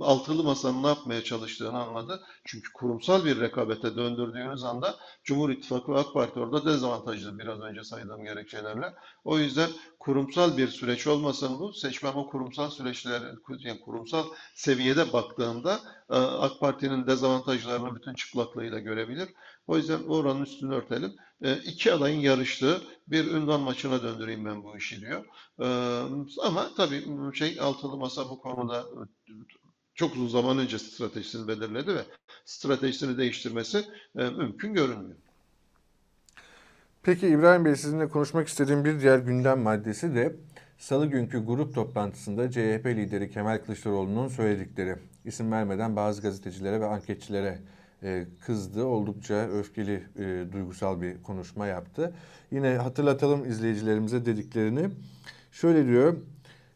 Altılı 0.00 0.44
masanın 0.44 0.82
ne 0.82 0.86
yapmaya 0.86 1.24
çalıştığını 1.24 1.78
anladı. 1.78 2.22
Çünkü 2.44 2.72
kurumsal 2.72 3.24
bir 3.24 3.40
rekabete 3.40 3.96
döndürdüğünüz 3.96 4.64
anda 4.64 4.96
Cumhur 5.24 5.50
İttifakı 5.50 5.92
ve 5.92 5.98
AK 5.98 6.14
Parti 6.14 6.40
orada 6.40 6.64
dezavantajlı 6.64 7.38
biraz 7.38 7.60
önce 7.60 7.84
saydığım 7.84 8.24
gerekçelerle. 8.24 8.94
O 9.24 9.38
yüzden 9.38 9.70
kurumsal 9.98 10.56
bir 10.56 10.68
süreç 10.68 11.06
olmasın 11.06 11.58
bu. 11.58 11.72
Seçmen 11.72 12.12
o 12.12 12.26
kurumsal 12.26 12.70
süreçler, 12.70 13.22
yani 13.58 13.80
kurumsal 13.80 14.24
seviyede 14.54 15.12
baktığında 15.12 15.80
AK 16.08 16.60
Parti'nin 16.60 17.06
dezavantajlarını 17.06 17.94
bütün 17.94 18.14
çıplaklığıyla 18.14 18.78
görebilir. 18.78 19.28
O 19.66 19.76
yüzden 19.76 20.02
oranın 20.02 20.42
üstünü 20.42 20.74
örtelim. 20.74 21.12
E, 21.42 21.56
iki 21.56 21.92
adayın 21.92 22.20
yarıştığı 22.20 22.82
bir 23.08 23.30
ünvan 23.30 23.60
maçına 23.60 24.02
döndüreyim 24.02 24.44
ben 24.44 24.64
bu 24.64 24.76
işi 24.76 25.00
diyor. 25.00 25.24
E, 25.60 25.66
ama 26.42 26.70
tabii 26.76 27.04
şey 27.34 27.60
altılı 27.60 27.96
masa 27.96 28.30
bu 28.30 28.40
konuda 28.40 28.84
çok 29.94 30.14
uzun 30.14 30.28
zaman 30.28 30.58
önce 30.58 30.78
stratejisini 30.78 31.48
belirledi 31.48 31.94
ve 31.94 32.04
stratejisini 32.44 33.18
değiştirmesi 33.18 33.84
e, 34.18 34.30
mümkün 34.30 34.74
görünmüyor. 34.74 35.16
Peki 37.02 37.26
İbrahim 37.28 37.64
Bey 37.64 37.76
sizinle 37.76 38.08
konuşmak 38.08 38.48
istediğim 38.48 38.84
bir 38.84 39.00
diğer 39.00 39.18
gündem 39.18 39.60
maddesi 39.60 40.14
de 40.14 40.36
Salı 40.78 41.06
günkü 41.06 41.44
grup 41.44 41.74
toplantısında 41.74 42.50
CHP 42.50 42.86
lideri 42.86 43.30
Kemal 43.30 43.58
Kılıçdaroğlu'nun 43.58 44.28
söyledikleri. 44.28 44.96
İsim 45.24 45.52
vermeden 45.52 45.96
bazı 45.96 46.22
gazetecilere 46.22 46.80
ve 46.80 46.86
anketçilere 46.86 47.58
e, 48.02 48.26
kızdı. 48.40 48.84
Oldukça 48.84 49.34
öfkeli, 49.34 50.02
e, 50.18 50.52
duygusal 50.52 51.00
bir 51.00 51.22
konuşma 51.22 51.66
yaptı. 51.66 52.14
Yine 52.50 52.76
hatırlatalım 52.76 53.50
izleyicilerimize 53.50 54.26
dediklerini. 54.26 54.90
Şöyle 55.52 55.86
diyor 55.86 56.16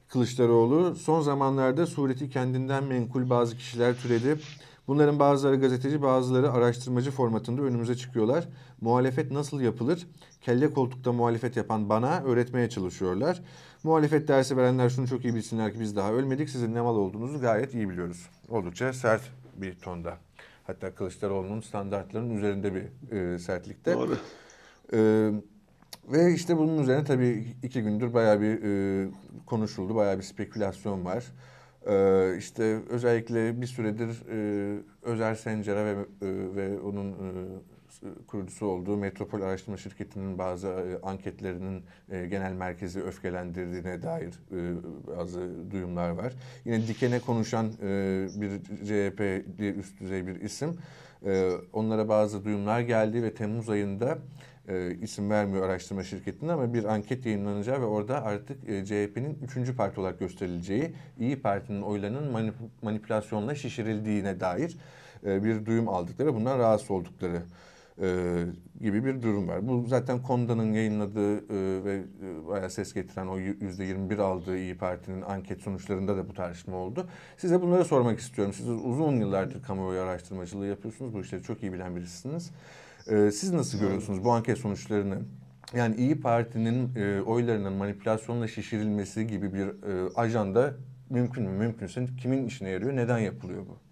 Kılıçdaroğlu, 0.08 0.94
son 0.94 1.20
zamanlarda 1.20 1.86
sureti 1.86 2.30
kendinden 2.30 2.84
menkul 2.84 3.30
bazı 3.30 3.56
kişiler 3.56 3.94
türedi. 3.96 4.36
Bunların 4.88 5.18
bazıları 5.18 5.56
gazeteci, 5.56 6.02
bazıları 6.02 6.52
araştırmacı 6.52 7.10
formatında 7.10 7.62
önümüze 7.62 7.94
çıkıyorlar. 7.94 8.48
Muhalefet 8.80 9.30
nasıl 9.30 9.60
yapılır? 9.60 10.06
Kelle 10.40 10.70
koltukta 10.70 11.12
muhalefet 11.12 11.56
yapan 11.56 11.88
bana 11.88 12.22
öğretmeye 12.22 12.68
çalışıyorlar. 12.68 13.42
Muhalefet 13.82 14.28
dersi 14.28 14.56
verenler 14.56 14.88
şunu 14.88 15.08
çok 15.08 15.24
iyi 15.24 15.34
bilsinler 15.34 15.72
ki 15.72 15.80
biz 15.80 15.96
daha 15.96 16.12
ölmedik. 16.12 16.50
Sizin 16.50 16.74
ne 16.74 16.80
mal 16.80 16.96
olduğunuzu 16.96 17.40
gayet 17.40 17.74
iyi 17.74 17.88
biliyoruz. 17.90 18.26
Oldukça 18.48 18.92
sert 18.92 19.22
bir 19.56 19.74
tonda. 19.74 20.16
Hatta 20.66 20.94
Kılıçdaroğlu'nun 20.94 21.60
standartlarının 21.60 22.36
üzerinde 22.36 22.74
bir 22.74 23.16
e, 23.16 23.38
sertlikte. 23.38 23.94
Doğru. 23.94 24.16
E, 24.92 25.30
ve 26.12 26.34
işte 26.34 26.56
bunun 26.56 26.82
üzerine 26.82 27.04
tabii 27.04 27.46
iki 27.62 27.82
gündür 27.82 28.14
bayağı 28.14 28.40
bir 28.40 28.62
e, 28.62 29.08
konuşuldu. 29.46 29.94
Bayağı 29.94 30.18
bir 30.18 30.22
spekülasyon 30.22 31.04
var. 31.04 31.24
Ee, 31.88 32.36
işte 32.38 32.82
özellikle 32.88 33.60
bir 33.60 33.66
süredir 33.66 34.22
e, 34.30 34.82
Özer 35.02 35.34
Sencer'e 35.34 35.84
ve, 35.84 36.00
e, 36.22 36.56
ve 36.56 36.80
onun 36.80 37.12
e, 37.12 37.77
kurucusu 38.26 38.66
olduğu 38.66 38.96
Metropol 38.96 39.40
Araştırma 39.40 39.76
Şirketi'nin 39.76 40.38
bazı 40.38 40.68
e, 40.68 41.06
anketlerinin 41.06 41.82
e, 42.10 42.26
genel 42.26 42.52
merkezi 42.52 43.02
öfkelendirdiğine 43.02 44.02
dair 44.02 44.34
e, 44.52 44.58
bazı 45.16 45.70
duyumlar 45.70 46.10
var. 46.10 46.32
Yine 46.64 46.86
dikene 46.86 47.20
konuşan 47.20 47.66
e, 47.82 48.26
bir 48.34 48.62
CHP'li 48.62 49.70
üst 49.78 50.00
düzey 50.00 50.26
bir 50.26 50.40
isim. 50.40 50.78
E, 51.26 51.50
onlara 51.72 52.08
bazı 52.08 52.44
duyumlar 52.44 52.80
geldi 52.80 53.22
ve 53.22 53.34
Temmuz 53.34 53.70
ayında 53.70 54.18
e, 54.68 54.94
isim 55.02 55.30
vermiyor 55.30 55.66
araştırma 55.66 56.04
şirketinin 56.04 56.50
ama 56.50 56.74
bir 56.74 56.84
anket 56.84 57.26
yayınlanacağı 57.26 57.80
ve 57.80 57.84
orada 57.84 58.24
artık 58.24 58.68
e, 58.68 58.84
CHP'nin 58.84 59.38
üçüncü 59.44 59.76
parti 59.76 60.00
olarak 60.00 60.18
gösterileceği, 60.18 60.94
İyi 61.18 61.40
Parti'nin 61.40 61.82
oylarının 61.82 62.32
manip- 62.32 62.68
manipülasyonla 62.82 63.54
şişirildiğine 63.54 64.40
dair 64.40 64.76
e, 65.26 65.44
bir 65.44 65.66
duyum 65.66 65.88
aldıkları 65.88 66.28
ve 66.28 66.34
bundan 66.34 66.58
rahatsız 66.58 66.90
oldukları 66.90 67.42
e, 68.02 68.44
gibi 68.80 69.04
bir 69.04 69.22
durum 69.22 69.48
var. 69.48 69.68
Bu 69.68 69.84
zaten 69.86 70.22
Konda'nın 70.22 70.72
yayınladığı 70.72 71.36
e, 71.36 71.84
ve 71.84 72.02
e, 72.22 72.48
bayağı 72.48 72.70
ses 72.70 72.94
getiren 72.94 73.26
o 73.26 73.38
%21 73.38 74.22
aldığı 74.22 74.58
İyi 74.58 74.78
Parti'nin 74.78 75.22
anket 75.22 75.60
sonuçlarında 75.60 76.16
da 76.16 76.28
bu 76.28 76.34
tartışma 76.34 76.76
oldu. 76.76 77.08
Size 77.36 77.62
bunları 77.62 77.84
sormak 77.84 78.18
istiyorum. 78.18 78.54
Siz 78.56 78.68
uzun 78.68 79.20
yıllardır 79.20 79.62
kamuoyu 79.62 80.00
araştırmacılığı 80.00 80.66
yapıyorsunuz. 80.66 81.14
Bu 81.14 81.20
işleri 81.20 81.42
çok 81.42 81.62
iyi 81.62 81.72
bilen 81.72 81.96
birisiniz. 81.96 82.50
Ee, 83.10 83.30
siz 83.30 83.52
nasıl 83.52 83.78
görüyorsunuz 83.78 84.24
bu 84.24 84.32
anket 84.32 84.58
sonuçlarını? 84.58 85.18
Yani 85.74 85.96
İyi 85.96 86.20
Parti'nin 86.20 86.94
e, 86.96 87.20
oylarının 87.20 87.72
manipülasyonla 87.72 88.48
şişirilmesi 88.48 89.26
gibi 89.26 89.54
bir 89.54 89.66
e, 89.66 90.12
ajanda 90.14 90.74
mümkün 91.10 91.44
mü? 91.44 91.58
Mümkünse 91.58 92.06
kimin 92.20 92.46
işine 92.46 92.68
yarıyor? 92.68 92.96
Neden 92.96 93.18
yapılıyor 93.18 93.66
bu? 93.66 93.87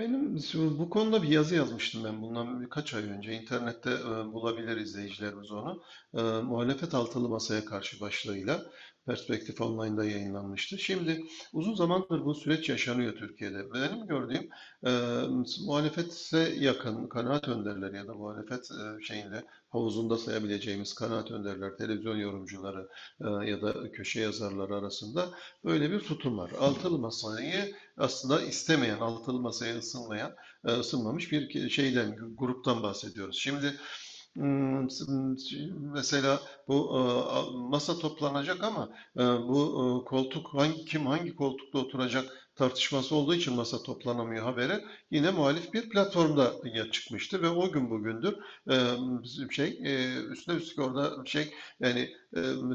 Benim 0.00 0.36
bu 0.54 0.90
konuda 0.90 1.22
bir 1.22 1.28
yazı 1.28 1.54
yazmıştım 1.54 2.04
ben 2.04 2.22
bundan 2.22 2.60
birkaç 2.60 2.94
ay 2.94 3.02
önce. 3.02 3.32
İnternette 3.32 3.90
e, 3.90 4.32
bulabilir 4.32 4.76
izleyicilerimiz 4.76 5.50
onu. 5.50 5.82
E, 6.14 6.22
muhalefet 6.22 6.94
altılı 6.94 7.28
masaya 7.28 7.64
karşı 7.64 8.00
başlığıyla 8.00 8.62
Perspektif 9.06 9.60
Online'da 9.60 10.04
yayınlanmıştı. 10.04 10.78
Şimdi 10.78 11.20
uzun 11.52 11.74
zamandır 11.74 12.24
bu 12.24 12.34
süreç 12.34 12.68
yaşanıyor 12.68 13.16
Türkiye'de. 13.16 13.72
Benim 13.74 14.06
gördüğüm 14.06 14.48
e, 14.86 14.90
muhalefete 15.66 16.54
yakın 16.58 17.08
kanaat 17.08 17.48
önderleri 17.48 17.96
ya 17.96 18.06
da 18.06 18.14
muhalefet 18.14 18.70
e, 18.70 19.04
şeyinde 19.04 19.44
havuzunda 19.70 20.18
sayabileceğimiz 20.18 20.94
kanaat 20.94 21.30
önderler, 21.30 21.76
televizyon 21.76 22.16
yorumcuları 22.16 22.88
e, 23.20 23.50
ya 23.50 23.62
da 23.62 23.92
köşe 23.92 24.20
yazarları 24.20 24.76
arasında 24.76 25.30
böyle 25.64 25.90
bir 25.90 26.00
tutum 26.00 26.38
var. 26.38 26.50
Altılı 26.60 26.98
masayı 26.98 27.74
aslında 27.96 28.42
istemeyen, 28.42 28.98
altılı 28.98 29.40
masaya 29.40 29.78
ısınmayan, 29.78 30.32
e, 30.66 30.72
ısınmamış 30.72 31.32
bir 31.32 31.70
şeyden, 31.70 32.16
gruptan 32.36 32.82
bahsediyoruz. 32.82 33.38
Şimdi 33.38 33.74
Mesela 35.94 36.40
bu 36.68 36.98
e, 36.98 37.00
masa 37.68 37.98
toplanacak 37.98 38.64
ama 38.64 38.88
e, 39.16 39.20
bu 39.22 40.02
e, 40.04 40.08
koltuk 40.08 40.54
hangi 40.54 40.84
kim 40.84 41.06
hangi 41.06 41.34
koltukta 41.36 41.78
oturacak 41.78 42.24
tartışması 42.56 43.14
olduğu 43.16 43.34
için 43.34 43.54
masa 43.54 43.82
toplanamıyor 43.82 44.44
haberi 44.44 44.84
yine 45.10 45.30
muhalif 45.30 45.72
bir 45.74 45.90
platformda 45.90 46.52
çıkmıştı 46.92 47.42
ve 47.42 47.48
o 47.48 47.72
gün 47.72 47.90
bugündür 47.90 48.34
şey 49.50 49.68
üstüne 50.30 50.56
üstlük 50.56 50.78
orada 50.78 51.24
şey 51.26 51.54
yani 51.80 52.10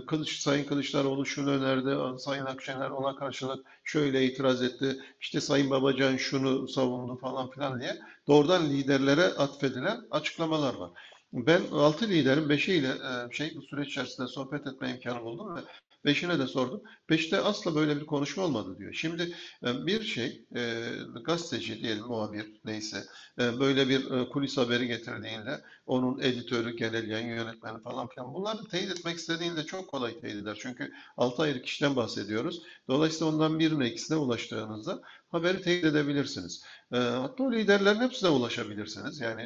Kılıç, 0.07 0.39
Sayın 0.39 0.65
Kılıçdaroğlu 0.65 1.25
şunu 1.25 1.49
önerdi, 1.49 2.19
Sayın 2.19 2.45
Akşener 2.45 2.89
ona 2.89 3.15
karşılık 3.15 3.65
şöyle 3.83 4.25
itiraz 4.25 4.63
etti, 4.63 4.97
işte 5.21 5.41
Sayın 5.41 5.69
Babacan 5.69 6.17
şunu 6.17 6.67
savundu 6.67 7.17
falan 7.17 7.49
filan 7.49 7.79
diye 7.79 7.97
doğrudan 8.27 8.69
liderlere 8.69 9.23
atfedilen 9.23 10.01
açıklamalar 10.11 10.75
var. 10.75 10.91
Ben 11.35 11.61
altı 11.71 12.07
liderin 12.07 12.49
beşiyle 12.49 12.87
e, 12.87 13.31
şey 13.31 13.55
bu 13.55 13.61
süreç 13.61 13.87
içerisinde 13.87 14.27
sohbet 14.27 14.67
etme 14.67 14.89
imkanı 14.91 15.23
buldum 15.23 15.55
ve 15.55 15.59
beşine 16.05 16.39
de 16.39 16.47
sordum. 16.47 16.81
Beşte 17.09 17.41
asla 17.41 17.75
böyle 17.75 18.01
bir 18.01 18.05
konuşma 18.05 18.43
olmadı 18.43 18.77
diyor. 18.77 18.93
Şimdi 18.93 19.35
e, 19.65 19.85
bir 19.85 20.03
şey 20.03 20.45
e, 20.55 20.91
gazeteci 21.25 21.81
diyelim 21.81 22.03
muhabir 22.05 22.61
neyse 22.65 23.03
böyle 23.37 23.89
bir 23.89 24.29
kulis 24.29 24.57
haberi 24.57 24.87
getirdiğinde 24.87 25.61
onun 25.85 26.19
editörü, 26.19 26.75
genel 26.75 27.07
yayın 27.07 27.27
yönetmeni 27.27 27.81
falan 27.81 28.07
filan 28.07 28.33
bunları 28.33 28.63
teyit 28.71 28.91
etmek 28.91 29.17
istediğinde 29.17 29.63
çok 29.63 29.87
kolay 29.87 30.19
teyit 30.19 30.35
eder. 30.35 30.57
Çünkü 30.61 30.91
altı 31.17 31.41
ayrı 31.43 31.61
kişiden 31.61 31.95
bahsediyoruz. 31.95 32.61
Dolayısıyla 32.87 33.33
ondan 33.33 33.59
birine 33.59 33.89
ikisine 33.89 34.17
ulaştığınızda 34.17 35.01
haberi 35.29 35.61
teyit 35.61 35.85
edebilirsiniz. 35.85 36.63
E, 36.91 36.97
hatta 36.97 37.43
o 37.43 37.51
liderlerin 37.51 38.01
hepsine 38.01 38.29
ulaşabilirsiniz. 38.29 39.19
Yani 39.19 39.41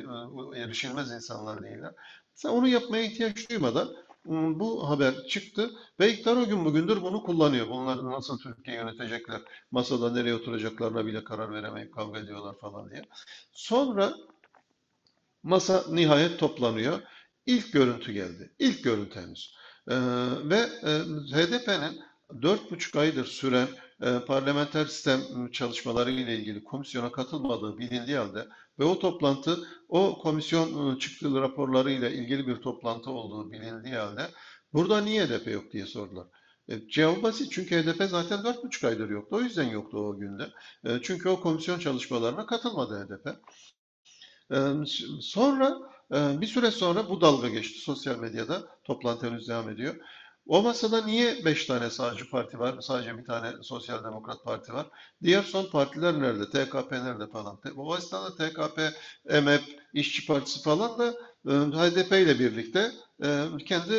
e, 0.56 0.60
erişilmez 0.60 1.12
insanlar 1.12 1.64
değiller. 1.64 1.94
Sen 2.34 2.50
onu 2.50 2.68
yapmaya 2.68 3.04
ihtiyaç 3.04 3.50
duymadan 3.50 3.90
bu 4.26 4.90
haber 4.90 5.28
çıktı 5.28 5.72
ve 6.00 6.14
iktidar 6.14 6.36
o 6.36 6.46
gün 6.46 6.66
bugündür 6.66 7.02
bunu 7.02 7.24
kullanıyor. 7.24 7.70
Bunlar 7.70 8.12
nasıl 8.12 8.40
Türkiye 8.40 8.78
yönetecekler, 8.78 9.42
masada 9.72 10.12
nereye 10.12 10.36
oturacaklarına 10.36 11.06
bile 11.06 11.24
karar 11.24 11.54
veremeyip 11.54 11.94
kavga 11.94 12.20
ediyorlar 12.20 12.56
falan 12.62 12.92
diye. 12.92 13.02
Sonra 13.52 14.14
masa 15.44 15.84
nihayet 15.90 16.40
toplanıyor. 16.40 17.00
İlk 17.46 17.74
görüntü 17.74 18.12
geldi. 18.12 18.54
İlk 18.60 18.84
görüntü 18.84 19.20
henüz. 19.20 19.56
Ee, 19.88 19.96
ve 20.44 20.58
e, 20.84 20.90
HDP'nin 21.34 22.02
dört 22.42 22.72
buçuk 22.72 22.96
aydır 22.96 23.26
süren 23.26 23.68
e, 24.02 24.20
parlamenter 24.28 24.86
sistem 24.86 25.52
çalışmaları 25.52 26.12
ile 26.12 26.36
ilgili 26.36 26.64
komisyona 26.64 27.12
katılmadığı 27.12 27.78
bilindiği 27.78 28.18
halde 28.18 28.48
ve 28.80 28.84
o 28.84 29.00
toplantı 29.00 29.60
o 29.90 30.18
komisyon 30.22 30.96
e, 30.96 31.00
çıktığı 31.00 31.42
raporları 31.42 31.92
ile 31.92 32.14
ilgili 32.14 32.48
bir 32.48 32.56
toplantı 32.56 33.12
olduğu 33.12 33.52
bilindiği 33.52 33.96
halde 33.96 34.28
burada 34.74 35.02
niye 35.02 35.26
HDP 35.26 35.48
yok 35.48 35.72
diye 35.72 35.86
sordular. 35.86 36.28
E, 36.70 36.88
cevabı 36.88 37.24
basit 37.24 37.52
çünkü 37.52 37.84
HDP 37.84 38.04
zaten 38.10 38.44
dört 38.44 38.64
buçuk 38.64 38.84
aydır 38.84 39.10
yoktu. 39.10 39.36
O 39.36 39.42
yüzden 39.42 39.70
yoktu 39.70 39.98
o 39.98 40.18
günde. 40.18 40.50
E, 40.84 41.00
çünkü 41.02 41.30
o 41.30 41.42
komisyon 41.42 41.80
çalışmalarına 41.80 42.46
katılmadı 42.46 43.06
HDP. 43.06 43.28
E, 44.52 44.58
sonra 45.22 45.78
e, 46.14 46.42
bir 46.42 46.48
süre 46.48 46.72
sonra 46.72 47.10
bu 47.10 47.22
dalga 47.22 47.50
geçti 47.50 47.80
sosyal 47.80 48.20
medyada. 48.20 48.68
Toplantı 48.84 49.28
henüz 49.30 49.48
devam 49.48 49.70
ediyor. 49.70 49.96
O 50.50 50.62
masada 50.64 51.02
niye 51.06 51.46
beş 51.46 51.66
tane 51.66 51.90
sağcı 51.90 52.30
parti 52.30 52.60
var, 52.60 52.82
sadece 52.82 53.18
bir 53.18 53.26
tane 53.26 53.52
sosyal 53.64 54.04
demokrat 54.04 54.44
parti 54.44 54.74
var? 54.74 54.88
Diğer 55.24 55.44
son 55.44 55.66
partiler 55.70 56.20
nerede? 56.22 56.50
TKP 56.50 56.92
nerede 56.92 57.28
falan? 57.28 57.60
O 57.76 57.98
esnada 57.98 58.36
TKP, 58.36 58.94
MHP, 59.26 59.64
İşçi 59.94 60.26
Partisi 60.28 60.62
falan 60.64 61.00
da 61.00 61.14
e, 61.48 61.52
HDP 61.52 62.12
ile 62.22 62.40
birlikte 62.40 62.92
e, 63.24 63.46
kendi 63.66 63.94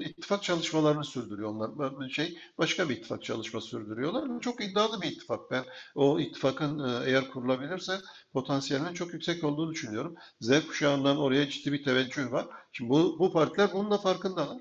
e, 0.00 0.08
ittifak 0.10 0.42
çalışmalarını 0.42 1.04
sürdürüyorlar. 1.04 2.10
Şey 2.10 2.38
başka 2.58 2.88
bir 2.88 2.96
ittifak 2.96 3.24
çalışması 3.24 3.66
sürdürüyorlar. 3.66 4.40
Çok 4.40 4.64
iddialı 4.64 5.02
bir 5.02 5.08
ittifak. 5.12 5.50
Ben 5.50 5.64
o 5.94 6.20
ittifakın 6.20 7.02
eğer 7.06 7.30
kurulabilirse 7.30 7.98
potansiyelinin 8.32 8.94
çok 8.94 9.12
yüksek 9.12 9.44
olduğunu 9.44 9.70
düşünüyorum. 9.70 10.14
Z 10.40 10.66
kuşağından 10.66 11.18
oraya 11.18 11.48
ciddi 11.50 11.72
bir 11.72 11.84
teveccüh 11.84 12.32
var. 12.32 12.46
Şimdi 12.72 12.90
bu, 12.90 13.16
bu 13.18 13.32
partiler 13.32 13.70
bunun 13.72 13.90
da 13.90 13.98
farkındalar. 13.98 14.58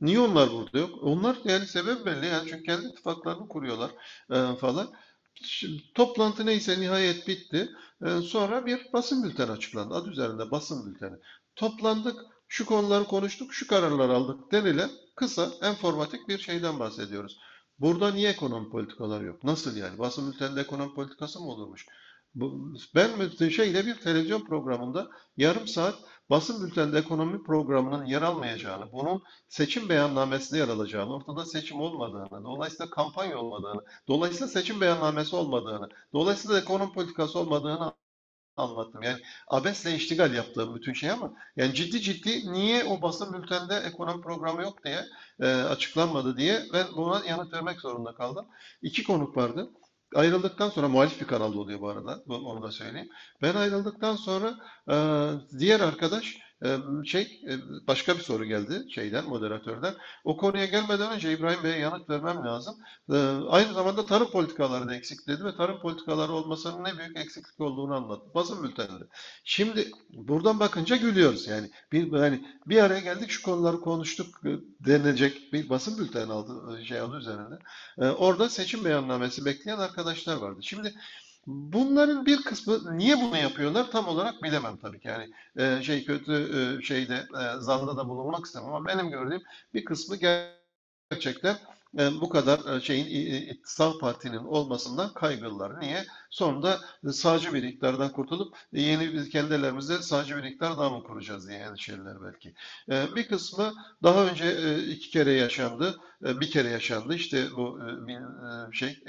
Niye 0.00 0.20
onlar 0.20 0.52
burada 0.52 0.78
yok? 0.78 1.02
Onlar 1.02 1.36
yani 1.44 1.66
sebep 1.66 2.06
belli. 2.06 2.26
Yani 2.26 2.48
çünkü 2.48 2.62
kendi 2.62 2.86
ittifaklarını 2.86 3.48
kuruyorlar 3.48 3.90
e, 4.30 4.56
falan. 4.56 4.92
Şimdi, 5.42 5.82
toplantı 5.94 6.46
neyse 6.46 6.80
nihayet 6.80 7.28
bitti. 7.28 7.68
E, 8.06 8.20
sonra 8.20 8.66
bir 8.66 8.92
basın 8.92 9.24
bülteni 9.24 9.50
açıklandı. 9.50 9.94
Adı 9.94 10.10
üzerinde 10.10 10.50
basın 10.50 10.86
bülteni. 10.86 11.16
Toplandık, 11.56 12.20
şu 12.48 12.66
konuları 12.66 13.04
konuştuk, 13.04 13.54
şu 13.54 13.66
kararlar 13.66 14.08
aldık 14.08 14.52
denilen 14.52 14.90
kısa, 15.16 15.50
enformatik 15.62 16.28
bir 16.28 16.38
şeyden 16.38 16.78
bahsediyoruz. 16.78 17.38
Burada 17.78 18.12
niye 18.12 18.30
ekonomi 18.30 18.70
politikaları 18.70 19.24
yok? 19.24 19.44
Nasıl 19.44 19.76
yani? 19.76 19.98
Basın 19.98 20.32
bülteninde 20.32 20.60
ekonomi 20.60 20.94
politikası 20.94 21.40
mı 21.40 21.46
olurmuş? 21.46 21.86
Ben 22.94 23.48
şeyde 23.48 23.86
bir 23.86 23.94
televizyon 23.94 24.44
programında 24.44 25.10
yarım 25.36 25.68
saat 25.68 25.94
basın 26.30 26.66
bülteninde 26.66 26.98
ekonomi 26.98 27.42
programının 27.42 28.04
yer 28.04 28.22
almayacağını, 28.22 28.92
bunun 28.92 29.22
seçim 29.48 29.88
beyannamesinde 29.88 30.58
yer 30.60 30.68
alacağını, 30.68 31.14
ortada 31.14 31.46
seçim 31.46 31.80
olmadığını, 31.80 32.44
dolayısıyla 32.44 32.90
kampanya 32.90 33.38
olmadığını, 33.38 33.82
dolayısıyla 34.08 34.48
seçim 34.48 34.80
beyannamesi 34.80 35.36
olmadığını, 35.36 35.88
dolayısıyla 36.12 36.60
ekonomi 36.60 36.92
politikası 36.92 37.38
olmadığını 37.38 37.92
anlattım. 38.56 39.02
Yani 39.02 39.18
abesle 39.48 39.94
iştigal 39.94 40.34
yaptığım 40.34 40.74
bütün 40.74 40.92
şey 40.92 41.10
ama 41.10 41.32
yani 41.56 41.74
ciddi 41.74 42.00
ciddi 42.00 42.52
niye 42.52 42.84
o 42.84 43.02
basın 43.02 43.32
bülteninde 43.32 43.76
ekonomi 43.76 44.22
programı 44.22 44.62
yok 44.62 44.84
diye 44.84 45.04
e, 45.40 45.46
açıklanmadı 45.46 46.36
diye 46.36 46.62
ben 46.72 46.86
buna 46.96 47.24
yanıt 47.26 47.52
vermek 47.52 47.80
zorunda 47.80 48.14
kaldım. 48.14 48.46
İki 48.82 49.04
konuk 49.04 49.36
vardı. 49.36 49.70
Ayrıldıktan 50.14 50.70
sonra 50.70 50.88
muhalif 50.88 51.20
bir 51.20 51.26
kanalda 51.26 51.58
oluyor 51.58 51.80
bu 51.80 51.88
arada. 51.88 52.22
Onu 52.28 52.62
da 52.62 52.70
söyleyeyim. 52.70 53.08
Ben 53.42 53.54
ayrıldıktan 53.54 54.16
sonra 54.16 54.54
diğer 55.58 55.80
arkadaş 55.80 56.38
şey 57.04 57.42
başka 57.86 58.14
bir 58.16 58.22
soru 58.22 58.44
geldi 58.44 58.86
şeyden 58.94 59.24
moderatörden. 59.24 59.94
O 60.24 60.36
konuya 60.36 60.64
gelmeden 60.66 61.12
önce 61.12 61.32
İbrahim 61.32 61.64
Bey'e 61.64 61.78
yanıt 61.78 62.10
vermem 62.10 62.44
lazım. 62.44 62.76
Aynı 63.48 63.74
zamanda 63.74 64.06
tarım 64.06 64.30
politikaları 64.30 64.88
da 64.88 64.94
eksik 64.94 65.28
dedi 65.28 65.44
ve 65.44 65.56
tarım 65.56 65.80
politikaları 65.80 66.32
olmasının 66.32 66.84
ne 66.84 66.98
büyük 66.98 67.16
eksiklik 67.16 67.60
olduğunu 67.60 67.94
anlattı. 67.94 68.34
Basın 68.34 68.62
bülteninde. 68.62 69.04
Şimdi 69.44 69.90
buradan 70.10 70.60
bakınca 70.60 70.96
gülüyoruz 70.96 71.46
yani. 71.46 71.70
Bir 71.92 72.12
yani 72.12 72.44
bir 72.66 72.82
araya 72.82 73.00
geldik 73.00 73.30
şu 73.30 73.42
konuları 73.42 73.80
konuştuk 73.80 74.40
denecek 74.80 75.52
bir 75.52 75.68
basın 75.68 75.98
bülteni 75.98 76.32
aldı 76.32 76.84
şey 76.84 77.00
adı 77.00 77.16
üzerinde. 77.16 77.58
Orada 77.98 78.48
seçim 78.48 78.84
beyannamesi 78.84 79.44
bekleyen 79.44 79.78
arkadaşlar 79.78 80.36
vardı. 80.36 80.58
Şimdi 80.62 80.94
Bunların 81.46 82.26
bir 82.26 82.42
kısmı 82.42 82.98
niye 82.98 83.16
bunu 83.16 83.36
yapıyorlar 83.36 83.90
tam 83.90 84.08
olarak 84.08 84.42
bilemem 84.42 84.76
tabii 84.76 85.00
ki. 85.00 85.08
Yani 85.08 85.30
e, 85.56 85.82
şey 85.82 86.04
kötü 86.04 86.32
e, 86.32 86.82
şeyde 86.82 87.14
e, 87.14 87.60
zanda 87.60 87.96
da 87.96 88.08
bulunmak 88.08 88.46
istemem 88.46 88.74
ama 88.74 88.86
benim 88.86 89.10
gördüğüm 89.10 89.42
bir 89.74 89.84
kısmı 89.84 90.16
gerçekten 91.10 91.56
bu 91.94 92.28
kadar 92.28 92.76
e, 92.76 92.80
şeyin 92.80 93.60
sağ 93.64 93.98
partinin 93.98 94.44
olmasından 94.44 95.14
kaygılılar. 95.14 95.80
Niye? 95.80 96.04
Sonunda 96.30 96.80
sağcı 97.12 97.54
bir 97.54 97.62
iktidardan 97.62 98.12
kurtulup 98.12 98.56
yeni 98.72 99.12
biz 99.12 99.28
kendi 99.28 99.54
ellerimizde 99.54 100.02
sağcı 100.02 100.36
bir 100.36 100.44
iktidar 100.44 100.78
daha 100.78 100.90
mı 100.90 101.02
kuracağız 101.02 101.48
diye 101.48 101.58
endişeliler 101.58 102.16
belki. 102.24 102.54
E, 102.90 103.16
bir 103.16 103.28
kısmı 103.28 103.74
daha 104.02 104.24
önce 104.24 104.78
iki 104.84 105.10
kere 105.10 105.32
yaşandı. 105.32 106.00
Bir 106.22 106.50
kere 106.50 106.68
yaşandı. 106.68 107.14
İşte 107.14 107.46
bu 107.56 107.80
şey 108.72 109.04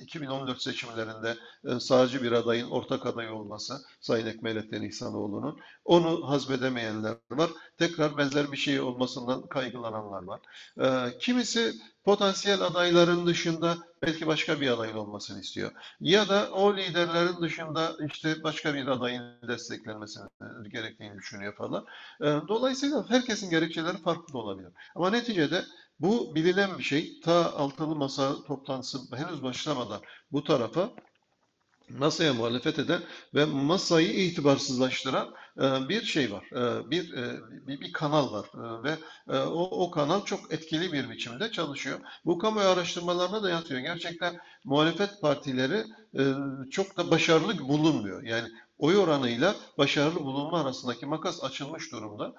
2014 0.00 0.62
seçimlerinde 0.62 1.36
sağcı 1.80 2.22
bir 2.22 2.32
adayın 2.32 2.70
ortak 2.70 3.06
aday 3.06 3.30
olması 3.30 3.74
Sayın 4.00 4.26
Ekmelettin 4.26 4.82
İhsanoğlu'nun. 4.82 5.58
Onu 5.84 6.30
hazmedemeyenler 6.30 7.14
var. 7.30 7.50
Tekrar 7.78 8.16
benzer 8.16 8.52
bir 8.52 8.56
şey 8.56 8.80
olmasından 8.80 9.46
kaygılananlar 9.46 10.22
var. 10.22 10.40
Kimisi 11.20 11.71
potansiyel 12.04 12.60
adayların 12.60 13.26
dışında 13.26 13.78
belki 14.02 14.26
başka 14.26 14.60
bir 14.60 14.70
adayın 14.70 14.96
olmasını 14.96 15.40
istiyor. 15.40 15.72
Ya 16.00 16.28
da 16.28 16.50
o 16.52 16.76
liderlerin 16.76 17.42
dışında 17.42 17.96
işte 18.06 18.42
başka 18.42 18.74
bir 18.74 18.86
adayın 18.86 19.22
desteklenmesini 19.48 20.24
gerektiğini 20.72 21.18
düşünüyor 21.18 21.56
falan. 21.56 21.86
Dolayısıyla 22.48 23.10
herkesin 23.10 23.50
gerekçeleri 23.50 24.02
farklı 24.02 24.38
olabilir. 24.38 24.72
Ama 24.94 25.10
neticede 25.10 25.64
bu 26.00 26.34
bilinen 26.34 26.78
bir 26.78 26.82
şey. 26.82 27.20
Ta 27.20 27.52
altılı 27.52 27.96
masa 27.96 28.44
toplantısı 28.44 28.98
henüz 29.16 29.42
başlamadan 29.42 30.00
bu 30.32 30.44
tarafa 30.44 30.90
masaya 31.88 32.34
muhalefet 32.34 32.78
eden 32.78 33.02
ve 33.34 33.44
masayı 33.44 34.12
itibarsızlaştıran 34.12 35.34
bir 35.58 36.02
şey 36.02 36.32
var. 36.32 36.44
E, 36.52 36.90
bir, 36.90 37.12
e, 37.12 37.40
bir 37.66 37.80
bir 37.80 37.92
kanal 37.92 38.32
var 38.32 38.46
ve 38.84 38.96
o, 39.28 39.84
o 39.84 39.90
kanal 39.90 40.24
çok 40.24 40.52
etkili 40.52 40.92
bir 40.92 41.10
biçimde 41.10 41.50
çalışıyor. 41.50 42.00
Bu 42.24 42.38
kamuoyu 42.38 42.68
araştırmalarına 42.68 43.42
da 43.42 43.50
yatıyor. 43.50 43.80
Gerçekten 43.80 44.40
muhalefet 44.64 45.20
partileri 45.20 45.84
çok 46.70 46.96
da 46.96 47.10
başarılı 47.10 47.58
bulunmuyor. 47.58 48.22
Yani 48.22 48.48
oy 48.78 48.96
oranıyla 48.96 49.54
başarılı 49.78 50.20
bulunma 50.20 50.60
arasındaki 50.60 51.06
makas 51.06 51.44
açılmış 51.44 51.92
durumda. 51.92 52.34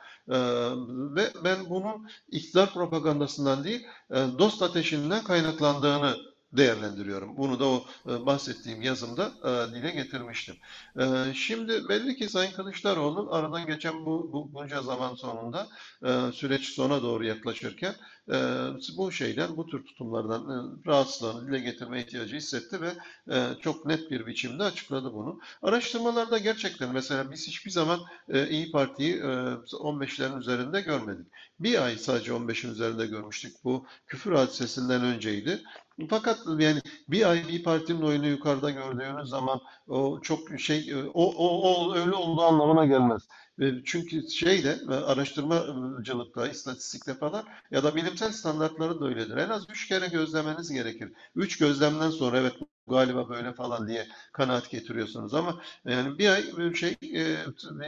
ve 1.16 1.30
ben 1.44 1.70
bunun 1.70 2.10
iktidar 2.32 2.74
propagandasından 2.74 3.64
değil, 3.64 3.88
dost 4.12 4.62
ateşinden 4.62 5.24
kaynaklandığını 5.24 6.33
değerlendiriyorum. 6.58 7.38
Bunu 7.38 7.60
da 7.60 7.66
o 7.66 7.86
e, 8.10 8.26
bahsettiğim 8.26 8.82
yazımda 8.82 9.32
e, 9.44 9.76
dile 9.76 9.92
getirmiştim. 9.92 10.56
E, 11.00 11.34
şimdi 11.34 11.90
belli 11.90 12.16
ki 12.16 12.30
Sayın 12.30 12.52
Kılıçdaroğlu 12.52 13.34
aradan 13.34 13.66
geçen 13.66 14.06
bu, 14.06 14.30
bu 14.34 14.54
bunca 14.54 14.82
zaman 14.82 15.16
sonunda 15.16 15.68
süreç 16.34 16.70
sona 16.70 17.02
doğru 17.04 17.26
yaklaşırken 17.26 17.96
bu 18.98 19.12
şeyden, 19.12 19.58
bu 19.58 19.68
tür 19.68 19.86
tutumlardan 19.86 20.74
rahatsızlığını 20.88 21.48
dile 21.48 21.60
getirme 21.60 22.02
ihtiyacı 22.02 22.36
hissetti 22.36 22.78
ve 22.82 22.92
çok 23.62 23.86
net 23.86 24.12
bir 24.12 24.26
biçimde 24.26 24.64
açıkladı 24.64 25.14
bunu. 25.14 25.40
Araştırmalarda 25.62 26.38
gerçekten 26.38 26.94
mesela 26.94 27.32
biz 27.32 27.48
hiçbir 27.48 27.72
zaman 27.72 28.00
İyi 28.50 28.72
Parti'yi 28.72 29.22
15'lerin 29.22 30.40
üzerinde 30.40 30.82
görmedik. 30.82 31.28
Bir 31.60 31.86
ay 31.86 31.98
sadece 31.98 32.32
15'in 32.32 32.72
üzerinde 32.72 33.08
görmüştük. 33.08 33.64
Bu 33.64 33.86
küfür 34.08 34.32
hadisesinden 34.32 35.04
önceydi. 35.04 35.64
Fakat 36.10 36.40
yani 36.60 36.82
bir 37.10 37.30
ay 37.30 37.48
bir 37.48 37.64
partinin 37.64 38.02
oyunu 38.02 38.28
yukarıda 38.28 38.72
gördüğünüz 38.72 39.30
zaman 39.30 39.60
o 39.88 40.22
çok 40.22 40.60
şey 40.60 40.96
o, 41.14 41.34
o, 41.34 41.62
o 41.62 41.96
öyle 41.96 42.12
olduğu 42.16 42.42
anlamına 42.42 42.86
gelmez. 42.86 43.22
Çünkü 43.86 44.30
şeyde 44.30 44.78
araştırmacılıkta, 44.90 46.48
istatistikte 46.48 47.14
falan 47.14 47.44
ya 47.72 47.84
da 47.84 47.96
bilimsel 47.96 48.32
standartları 48.32 49.00
da 49.00 49.06
öyledir. 49.06 49.38
En 49.38 49.50
az 49.50 49.66
üç 49.70 49.88
kere 49.88 50.08
gözlemeniz 50.08 50.72
gerekir. 50.72 51.12
Üç 51.36 51.58
gözlemden 51.58 52.10
sonra 52.10 52.38
evet 52.40 52.54
galiba 52.90 53.30
böyle 53.30 53.54
falan 53.54 53.88
diye 53.88 54.08
kanaat 54.34 54.70
getiriyorsunuz 54.70 55.34
ama 55.34 55.62
yani 55.86 56.18
bir 56.18 56.30
ay 56.30 56.44
bir 56.58 56.76
şey 56.76 56.92
e, 56.92 57.38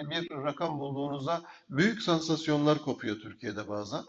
bir 0.10 0.32
rakam 0.32 0.80
bulduğunuzda 0.80 1.42
büyük 1.70 2.02
sansasyonlar 2.02 2.80
kopuyor 2.80 3.16
Türkiye'de 3.20 3.68
bazen. 3.68 4.02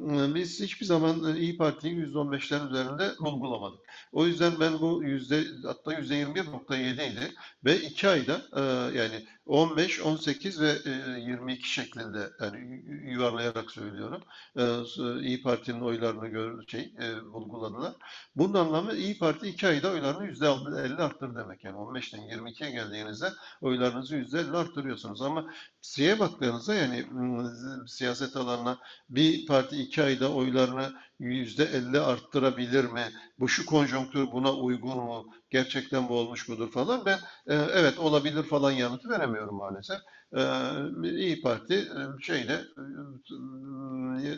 E, 0.00 0.34
biz 0.34 0.60
hiçbir 0.60 0.86
zaman 0.86 1.36
İyi 1.36 1.56
Parti'yi 1.56 1.94
%15'lerin 1.94 2.68
üzerinde 2.70 3.12
bulgulamadık. 3.20 3.80
O 4.12 4.26
yüzden 4.26 4.52
ben 4.60 4.80
bu 4.80 5.04
yüzde 5.04 5.44
hatta 5.64 5.92
yüzde 5.94 6.22
21.7 6.22 7.12
idi 7.12 7.32
ve 7.64 7.80
iki 7.80 8.08
ayda 8.08 8.42
e, 8.56 8.60
yani 8.98 9.26
15, 9.46 10.00
18 10.00 10.60
ve 10.60 10.74
22 11.20 11.68
şeklinde 11.68 12.30
yani 12.40 12.82
yuvarlayarak 13.12 13.70
söylüyorum. 13.70 14.22
İyi 15.22 15.42
Parti'nin 15.42 15.80
oylarını 15.80 16.28
gör, 16.28 16.66
şey, 16.66 16.92
bulguladılar. 17.32 17.92
Bunun 18.36 18.54
anlamı 18.54 18.94
İyi 18.94 19.18
Parti 19.18 19.48
iki 19.48 19.66
ayda 19.68 19.90
oylarını 19.90 20.26
%50 20.26 20.94
arttır 20.96 21.36
demek. 21.36 21.64
Yani 21.64 21.76
15'ten 21.76 22.20
22'ye 22.20 22.70
geldiğinizde 22.70 23.32
oylarınızı 23.60 24.16
%50 24.16 24.56
arttırıyorsunuz. 24.56 25.22
Ama 25.22 25.50
şeye 25.82 26.18
baktığınızda 26.18 26.74
yani 26.74 27.06
siyaset 27.86 28.36
alanına 28.36 28.78
bir 29.08 29.46
parti 29.46 29.83
iki 29.84 30.02
ayda 30.02 30.32
oylarını 30.32 30.92
%50 31.20 32.00
arttırabilir 32.00 32.84
mi? 32.84 33.04
Bu 33.38 33.48
şu 33.48 33.66
konjonktür 33.66 34.32
buna 34.32 34.52
uygun 34.54 34.98
mu? 34.98 35.26
Gerçekten 35.50 36.08
bu 36.08 36.14
olmuş 36.18 36.48
mudur 36.48 36.70
falan? 36.72 37.06
Ben 37.06 37.18
e, 37.46 37.54
evet 37.54 37.98
olabilir 37.98 38.42
falan 38.42 38.70
yanıtı 38.70 39.08
veremiyorum 39.08 39.56
maalesef. 39.56 39.98
Ee, 40.36 41.10
İyi 41.10 41.40
Parti 41.42 41.74
e, 41.74 42.22
şeyde 42.22 42.64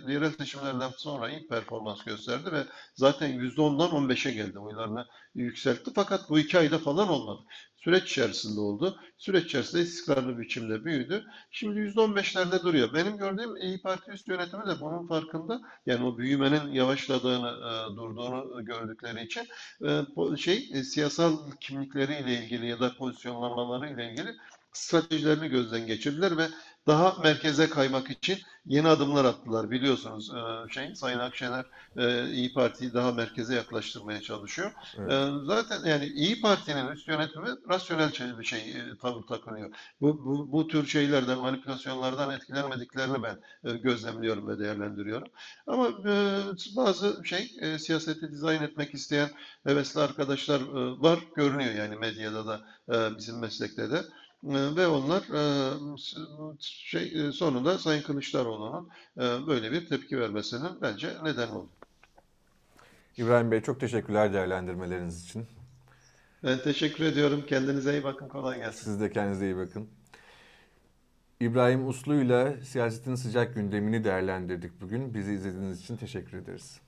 e, 0.08 0.12
yerel 0.12 0.32
seçimlerden 0.32 0.90
sonra 0.96 1.30
iyi 1.30 1.46
performans 1.48 2.04
gösterdi 2.04 2.52
ve 2.52 2.64
zaten 2.94 3.28
%10'dan 3.32 3.90
15'e 3.90 4.32
geldi 4.32 4.58
oylarını 4.58 5.06
yükseltti. 5.34 5.90
Fakat 5.94 6.30
bu 6.30 6.38
iki 6.38 6.58
ayda 6.58 6.78
falan 6.78 7.08
olmadı. 7.08 7.40
Süreç 7.86 8.10
içerisinde 8.10 8.60
oldu. 8.60 9.00
Süreç 9.18 9.44
içerisinde 9.44 9.82
istikrarlı 9.82 10.38
biçimde 10.38 10.84
büyüdü. 10.84 11.24
Şimdi 11.50 11.80
%15'lerde 11.80 12.62
duruyor. 12.62 12.94
Benim 12.94 13.18
gördüğüm 13.18 13.56
İyi 13.56 13.82
Parti 13.82 14.10
üst 14.10 14.28
yönetimi 14.28 14.66
de 14.66 14.80
bunun 14.80 15.06
farkında. 15.06 15.60
Yani 15.86 16.04
o 16.04 16.18
büyümenin 16.18 16.72
yavaşladığını, 16.72 17.48
e, 17.48 17.96
durduğunu 17.96 18.64
gördükleri 18.64 19.24
için 19.24 19.46
e, 19.84 20.36
şey 20.36 20.70
e, 20.72 20.84
siyasal 20.84 21.36
kimlikleriyle 21.60 22.44
ilgili 22.44 22.66
ya 22.66 22.80
da 22.80 22.96
pozisyonlamaları 22.96 23.94
ile 23.94 24.10
ilgili 24.10 24.36
stratejilerini 24.72 25.48
gözden 25.48 25.86
geçirdiler 25.86 26.36
ve 26.36 26.48
daha 26.86 27.16
merkeze 27.22 27.68
kaymak 27.70 28.10
için 28.10 28.38
yeni 28.66 28.88
adımlar 28.88 29.24
attılar. 29.24 29.70
Biliyorsunuz 29.70 30.30
e, 30.34 30.72
şey 30.72 30.94
Sayın 30.94 31.18
Akşener 31.18 31.64
e, 31.96 32.30
İyi 32.30 32.52
Parti'yi 32.54 32.94
daha 32.94 33.12
merkeze 33.12 33.54
yaklaştırmaya 33.54 34.20
çalışıyor. 34.20 34.72
Evet. 34.98 35.12
E, 35.12 35.28
Zaten 35.46 35.84
yani 35.90 36.04
İyi 36.06 36.40
Parti'nin 36.40 36.88
üst 36.88 37.08
yönetimi 37.08 37.48
rasyonel 37.68 38.12
şey- 38.12 38.38
bir 38.38 38.44
şey 38.44 38.70
e, 38.70 38.98
tavır 39.02 39.22
takınıyor. 39.22 39.70
Bu, 40.00 40.24
bu, 40.24 40.52
bu 40.52 40.68
tür 40.68 40.86
şeylerden, 40.86 41.38
manipülasyonlardan 41.38 42.30
etkilenmediklerini 42.30 43.22
ben 43.22 43.38
e, 43.64 43.76
gözlemliyorum 43.76 44.48
ve 44.48 44.58
değerlendiriyorum. 44.58 45.28
Ama 45.66 45.88
e, 45.88 46.40
bazı 46.76 47.20
şey 47.24 47.52
e, 47.60 47.78
siyaseti 47.78 48.30
dizayn 48.32 48.62
etmek 48.62 48.94
isteyen 48.94 49.30
hevesli 49.64 50.00
arkadaşlar 50.00 50.60
e, 50.60 51.00
var, 51.02 51.18
görünüyor 51.36 51.74
yani 51.74 51.96
medyada 51.96 52.46
da 52.46 52.60
e, 52.94 53.16
bizim 53.18 53.38
meslekte 53.40 53.90
de. 53.90 54.02
E, 54.46 54.76
Ve 54.76 54.86
onlar 54.86 55.22
e, 55.22 55.72
şey 56.60 57.26
e, 57.28 57.32
sonunda 57.32 57.78
Sayın 57.78 58.02
Kılıçdaroğlu'nun 58.02 58.88
e, 59.16 59.46
böyle 59.46 59.72
bir 59.72 59.88
tepki 59.88 60.20
vermesinin 60.20 60.82
bence 60.82 61.10
neden 61.22 61.48
oldu. 61.48 61.68
İbrahim 63.16 63.50
Bey 63.50 63.60
çok 63.60 63.80
teşekkürler 63.80 64.32
değerlendirmeleriniz 64.32 65.24
için. 65.24 65.46
Ben 66.44 66.58
teşekkür 66.58 67.04
ediyorum. 67.04 67.44
Kendinize 67.48 67.92
iyi 67.92 68.04
bakın. 68.04 68.28
Kolay 68.28 68.58
gelsin. 68.58 68.84
Siz 68.84 69.00
de 69.00 69.12
kendinize 69.12 69.44
iyi 69.46 69.56
bakın. 69.56 69.88
İbrahim 71.40 71.88
Uslu'yla 71.88 72.56
siyasetin 72.64 73.14
sıcak 73.14 73.54
gündemini 73.54 74.04
değerlendirdik 74.04 74.80
bugün. 74.80 75.14
Bizi 75.14 75.32
izlediğiniz 75.32 75.80
için 75.80 75.96
teşekkür 75.96 76.38
ederiz. 76.38 76.80